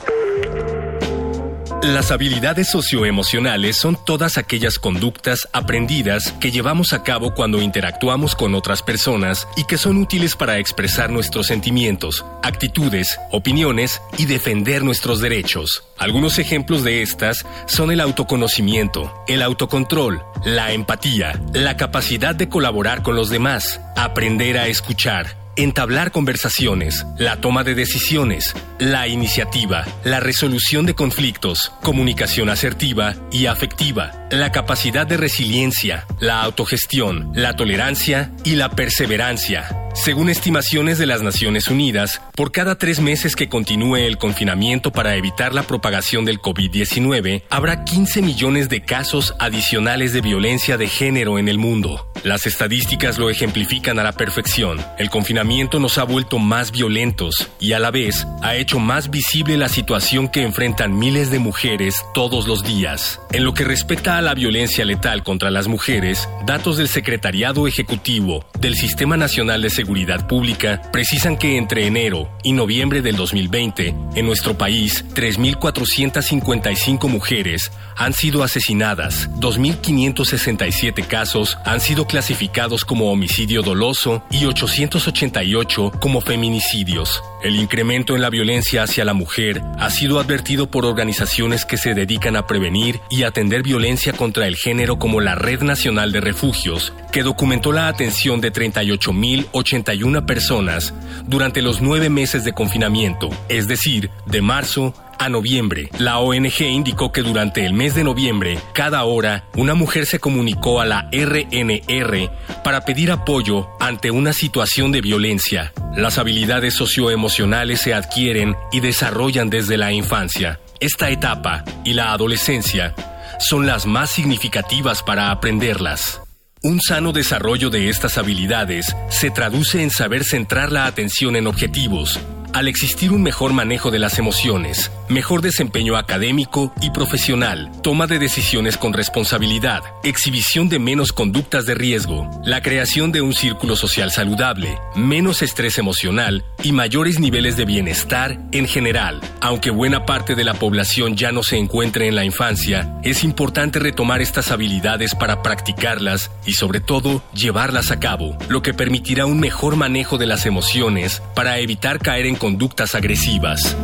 Las 1.82 2.10
habilidades 2.10 2.70
socioemocionales 2.70 3.76
son 3.76 3.98
todas 4.06 4.38
aquellas 4.38 4.78
conductas 4.78 5.50
aprendidas 5.52 6.32
que 6.40 6.50
llevamos 6.50 6.94
a 6.94 7.02
cabo 7.02 7.34
cuando 7.34 7.60
interactuamos 7.60 8.34
con 8.34 8.54
otras 8.54 8.82
personas 8.82 9.46
y 9.54 9.64
que 9.64 9.76
son 9.76 9.98
útiles 9.98 10.34
para 10.34 10.56
expresar 10.56 11.10
nuestros 11.10 11.48
sentimientos, 11.48 12.24
actitudes, 12.42 13.20
opiniones 13.32 14.00
y 14.16 14.24
defender 14.24 14.82
nuestros 14.82 15.20
derechos. 15.20 15.84
Algunos 15.98 16.38
ejemplos 16.38 16.84
de 16.84 17.02
estas 17.02 17.44
son 17.66 17.90
el 17.90 18.00
autoconocimiento, 18.00 19.12
el 19.28 19.42
autocontrol, 19.42 20.22
la 20.42 20.72
empatía, 20.72 21.38
la 21.52 21.76
capacidad 21.76 22.34
de 22.34 22.48
colaborar 22.48 23.02
con 23.02 23.14
los 23.14 23.28
demás, 23.28 23.78
aprender 23.94 24.56
a 24.56 24.68
escuchar, 24.68 25.41
entablar 25.56 26.12
conversaciones, 26.12 27.06
la 27.18 27.40
toma 27.40 27.64
de 27.64 27.74
decisiones, 27.74 28.54
la 28.82 29.06
iniciativa, 29.06 29.84
la 30.02 30.18
resolución 30.18 30.86
de 30.86 30.94
conflictos, 30.94 31.72
comunicación 31.82 32.48
asertiva 32.48 33.14
y 33.30 33.46
afectiva, 33.46 34.26
la 34.32 34.50
capacidad 34.50 35.06
de 35.06 35.16
resiliencia, 35.16 36.04
la 36.18 36.42
autogestión, 36.42 37.30
la 37.32 37.54
tolerancia 37.54 38.32
y 38.42 38.56
la 38.56 38.70
perseverancia. 38.70 39.68
Según 39.94 40.30
estimaciones 40.30 40.96
de 40.96 41.04
las 41.04 41.22
Naciones 41.22 41.68
Unidas, 41.68 42.22
por 42.34 42.50
cada 42.50 42.76
tres 42.76 42.98
meses 42.98 43.36
que 43.36 43.50
continúe 43.50 43.96
el 43.96 44.16
confinamiento 44.16 44.90
para 44.90 45.16
evitar 45.16 45.54
la 45.54 45.64
propagación 45.64 46.24
del 46.24 46.40
COVID-19, 46.40 47.42
habrá 47.50 47.84
15 47.84 48.22
millones 48.22 48.70
de 48.70 48.82
casos 48.82 49.34
adicionales 49.38 50.14
de 50.14 50.22
violencia 50.22 50.78
de 50.78 50.88
género 50.88 51.38
en 51.38 51.48
el 51.48 51.58
mundo. 51.58 52.10
Las 52.24 52.46
estadísticas 52.46 53.18
lo 53.18 53.28
ejemplifican 53.28 53.98
a 53.98 54.02
la 54.02 54.12
perfección. 54.12 54.80
El 54.96 55.10
confinamiento 55.10 55.78
nos 55.78 55.98
ha 55.98 56.04
vuelto 56.04 56.38
más 56.38 56.72
violentos 56.72 57.50
y 57.60 57.72
a 57.72 57.78
la 57.78 57.90
vez 57.90 58.26
ha 58.42 58.56
más 58.78 59.10
visible 59.10 59.56
la 59.56 59.68
situación 59.68 60.28
que 60.28 60.42
enfrentan 60.42 60.98
miles 60.98 61.30
de 61.30 61.38
mujeres 61.38 62.04
todos 62.14 62.46
los 62.46 62.62
días. 62.62 63.20
En 63.32 63.44
lo 63.44 63.54
que 63.54 63.64
respecta 63.64 64.18
a 64.18 64.22
la 64.22 64.34
violencia 64.34 64.84
letal 64.84 65.22
contra 65.22 65.50
las 65.50 65.68
mujeres, 65.68 66.28
datos 66.46 66.76
del 66.76 66.88
Secretariado 66.88 67.66
Ejecutivo 67.66 68.44
del 68.58 68.74
Sistema 68.74 69.16
Nacional 69.16 69.62
de 69.62 69.70
Seguridad 69.70 70.26
Pública 70.26 70.82
precisan 70.92 71.36
que 71.36 71.56
entre 71.56 71.86
enero 71.86 72.30
y 72.42 72.52
noviembre 72.52 73.02
del 73.02 73.16
2020, 73.16 73.94
en 74.14 74.26
nuestro 74.26 74.56
país, 74.56 75.04
3.455 75.14 77.08
mujeres 77.08 77.72
han 77.96 78.12
sido 78.12 78.42
asesinadas, 78.42 79.30
2.567 79.40 81.06
casos 81.06 81.58
han 81.64 81.80
sido 81.80 82.06
clasificados 82.06 82.84
como 82.84 83.10
homicidio 83.10 83.62
doloso 83.62 84.22
y 84.30 84.44
888 84.44 85.92
como 86.00 86.20
feminicidios. 86.20 87.22
El 87.42 87.56
incremento 87.56 88.14
en 88.14 88.22
la 88.22 88.30
violencia 88.30 88.84
hacia 88.84 89.04
la 89.04 89.14
mujer 89.14 89.62
ha 89.80 89.90
sido 89.90 90.20
advertido 90.20 90.70
por 90.70 90.84
organizaciones 90.84 91.64
que 91.64 91.76
se 91.76 91.92
dedican 91.92 92.36
a 92.36 92.46
prevenir 92.46 93.00
y 93.10 93.24
atender 93.24 93.64
violencia 93.64 94.12
contra 94.12 94.46
el 94.46 94.54
género 94.54 95.00
como 95.00 95.20
la 95.20 95.34
Red 95.34 95.62
Nacional 95.62 96.12
de 96.12 96.20
Refugios, 96.20 96.92
que 97.10 97.24
documentó 97.24 97.72
la 97.72 97.88
atención 97.88 98.40
de 98.40 98.52
38.081 98.52 100.24
personas 100.24 100.94
durante 101.26 101.62
los 101.62 101.82
nueve 101.82 102.10
meses 102.10 102.44
de 102.44 102.52
confinamiento, 102.52 103.28
es 103.48 103.66
decir, 103.66 104.10
de 104.26 104.40
marzo 104.40 104.94
a 105.24 105.28
noviembre. 105.28 105.88
La 105.98 106.18
ONG 106.18 106.62
indicó 106.62 107.12
que 107.12 107.22
durante 107.22 107.64
el 107.64 107.72
mes 107.72 107.94
de 107.94 108.04
noviembre, 108.04 108.58
cada 108.72 109.04
hora, 109.04 109.44
una 109.54 109.74
mujer 109.74 110.06
se 110.06 110.18
comunicó 110.18 110.80
a 110.80 110.86
la 110.86 111.08
RNR 111.12 112.30
para 112.64 112.84
pedir 112.84 113.10
apoyo 113.10 113.68
ante 113.80 114.10
una 114.10 114.32
situación 114.32 114.92
de 114.92 115.00
violencia. 115.00 115.72
Las 115.96 116.18
habilidades 116.18 116.74
socioemocionales 116.74 117.80
se 117.80 117.94
adquieren 117.94 118.56
y 118.72 118.80
desarrollan 118.80 119.50
desde 119.50 119.76
la 119.76 119.92
infancia. 119.92 120.60
Esta 120.80 121.10
etapa 121.10 121.64
y 121.84 121.92
la 121.92 122.12
adolescencia 122.12 122.94
son 123.38 123.66
las 123.66 123.86
más 123.86 124.10
significativas 124.10 125.02
para 125.02 125.30
aprenderlas. 125.30 126.20
Un 126.64 126.80
sano 126.80 127.12
desarrollo 127.12 127.70
de 127.70 127.88
estas 127.88 128.18
habilidades 128.18 128.94
se 129.08 129.30
traduce 129.30 129.82
en 129.82 129.90
saber 129.90 130.24
centrar 130.24 130.70
la 130.70 130.86
atención 130.86 131.34
en 131.34 131.48
objetivos, 131.48 132.20
al 132.52 132.68
existir 132.68 133.12
un 133.12 133.22
mejor 133.22 133.52
manejo 133.52 133.90
de 133.90 133.98
las 133.98 134.18
emociones, 134.18 134.90
mejor 135.12 135.42
desempeño 135.42 135.96
académico 135.96 136.72
y 136.80 136.90
profesional, 136.90 137.70
toma 137.82 138.06
de 138.06 138.18
decisiones 138.18 138.76
con 138.76 138.92
responsabilidad, 138.92 139.82
exhibición 140.02 140.68
de 140.68 140.78
menos 140.78 141.12
conductas 141.12 141.66
de 141.66 141.74
riesgo, 141.74 142.28
la 142.44 142.62
creación 142.62 143.12
de 143.12 143.20
un 143.20 143.34
círculo 143.34 143.76
social 143.76 144.10
saludable, 144.10 144.78
menos 144.96 145.42
estrés 145.42 145.78
emocional 145.78 146.44
y 146.62 146.72
mayores 146.72 147.20
niveles 147.20 147.56
de 147.56 147.64
bienestar 147.64 148.38
en 148.52 148.66
general. 148.66 149.20
Aunque 149.40 149.70
buena 149.70 150.06
parte 150.06 150.34
de 150.34 150.44
la 150.44 150.54
población 150.54 151.16
ya 151.16 151.32
no 151.32 151.42
se 151.42 151.58
encuentre 151.58 152.08
en 152.08 152.14
la 152.14 152.24
infancia, 152.24 152.98
es 153.02 153.24
importante 153.24 153.78
retomar 153.78 154.22
estas 154.22 154.50
habilidades 154.50 155.14
para 155.14 155.42
practicarlas 155.42 156.30
y 156.46 156.54
sobre 156.54 156.80
todo 156.80 157.22
llevarlas 157.34 157.90
a 157.90 158.00
cabo, 158.00 158.36
lo 158.48 158.62
que 158.62 158.74
permitirá 158.74 159.26
un 159.26 159.40
mejor 159.40 159.76
manejo 159.76 160.18
de 160.18 160.26
las 160.26 160.46
emociones 160.46 161.22
para 161.34 161.58
evitar 161.58 161.98
caer 161.98 162.26
en 162.26 162.36
conductas 162.36 162.94
agresivas. 162.94 163.76